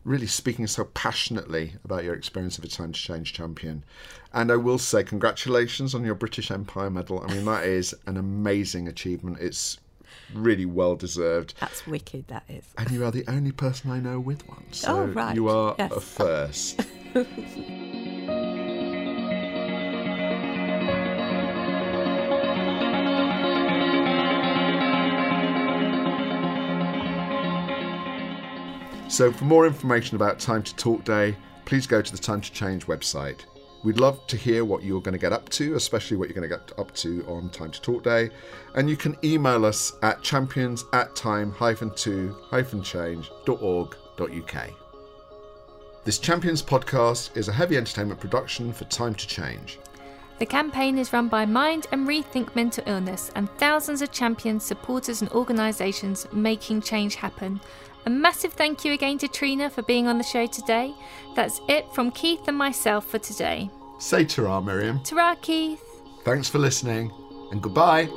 really 0.04 0.26
speaking 0.26 0.66
so 0.66 0.84
passionately 0.84 1.74
about 1.84 2.04
your 2.04 2.14
experience 2.14 2.58
of 2.58 2.64
a 2.64 2.68
Time 2.68 2.92
to 2.92 2.98
Change 2.98 3.32
champion. 3.32 3.84
And 4.32 4.50
I 4.50 4.56
will 4.56 4.78
say, 4.78 5.04
congratulations 5.04 5.94
on 5.94 6.04
your 6.04 6.14
British 6.14 6.50
Empire 6.50 6.90
medal. 6.90 7.22
I 7.26 7.32
mean, 7.32 7.44
that 7.44 7.64
is 7.64 7.94
an 8.06 8.16
amazing 8.16 8.88
achievement. 8.88 9.38
It's 9.40 9.78
really 10.32 10.66
well 10.66 10.96
deserved. 10.96 11.54
That's 11.60 11.86
wicked, 11.86 12.28
that 12.28 12.44
is. 12.48 12.64
And 12.78 12.90
you 12.90 13.04
are 13.04 13.10
the 13.10 13.24
only 13.28 13.52
person 13.52 13.90
I 13.90 14.00
know 14.00 14.18
with 14.20 14.46
one. 14.48 14.64
So 14.72 14.96
Oh, 15.00 15.04
right. 15.06 15.34
you 15.34 15.48
are 15.48 15.74
Yes. 15.78 15.92
a 15.92 16.00
first. 16.00 16.80
So, 29.08 29.30
for 29.30 29.44
more 29.44 29.66
information 29.66 30.16
about 30.16 30.40
Time 30.40 30.62
to 30.64 30.74
Talk 30.74 31.04
Day, 31.04 31.36
please 31.66 31.86
go 31.86 32.02
to 32.02 32.10
the 32.10 32.18
Time 32.18 32.40
to 32.40 32.50
Change 32.50 32.86
website. 32.86 33.40
We'd 33.84 34.00
love 34.00 34.26
to 34.28 34.36
hear 34.38 34.64
what 34.64 34.82
you're 34.82 35.02
going 35.02 35.12
to 35.12 35.18
get 35.18 35.34
up 35.34 35.50
to, 35.50 35.74
especially 35.74 36.16
what 36.16 36.28
you're 36.28 36.34
going 36.34 36.48
to 36.48 36.56
get 36.56 36.72
up 36.78 36.94
to 36.94 37.22
on 37.28 37.50
Time 37.50 37.70
to 37.70 37.82
Talk 37.82 38.02
Day. 38.02 38.30
And 38.74 38.88
you 38.88 38.96
can 38.96 39.14
email 39.22 39.66
us 39.66 39.92
at 40.02 40.22
champions 40.22 40.86
at 40.94 41.14
time 41.14 41.54
2 41.54 42.34
change.org.uk. 42.82 43.90
This 46.04 46.18
Champions 46.18 46.62
podcast 46.62 47.36
is 47.36 47.48
a 47.48 47.52
heavy 47.52 47.76
entertainment 47.76 48.20
production 48.20 48.72
for 48.72 48.84
Time 48.84 49.14
to 49.14 49.26
Change. 49.26 49.78
The 50.38 50.46
campaign 50.46 50.96
is 50.96 51.12
run 51.12 51.28
by 51.28 51.44
Mind 51.44 51.86
and 51.92 52.08
Rethink 52.08 52.56
Mental 52.56 52.84
Illness 52.86 53.30
and 53.36 53.50
thousands 53.58 54.00
of 54.00 54.10
champions, 54.10 54.64
supporters, 54.64 55.20
and 55.20 55.30
organisations 55.32 56.26
making 56.32 56.80
change 56.80 57.16
happen. 57.16 57.60
A 58.06 58.10
massive 58.10 58.52
thank 58.52 58.84
you 58.84 58.92
again 58.92 59.18
to 59.18 59.28
Trina 59.28 59.70
for 59.70 59.82
being 59.82 60.06
on 60.06 60.18
the 60.18 60.24
show 60.24 60.46
today. 60.46 60.94
That's 61.34 61.60
it 61.68 61.90
from 61.92 62.10
Keith 62.10 62.46
and 62.46 62.56
myself 62.56 63.06
for 63.06 63.18
today. 63.18 63.70
Say 63.98 64.24
ta 64.24 64.60
Miriam. 64.60 65.00
Ta 65.02 65.36
Keith! 65.40 65.82
Thanks 66.24 66.48
for 66.48 66.58
listening, 66.58 67.12
and 67.50 67.62
goodbye. 67.62 68.08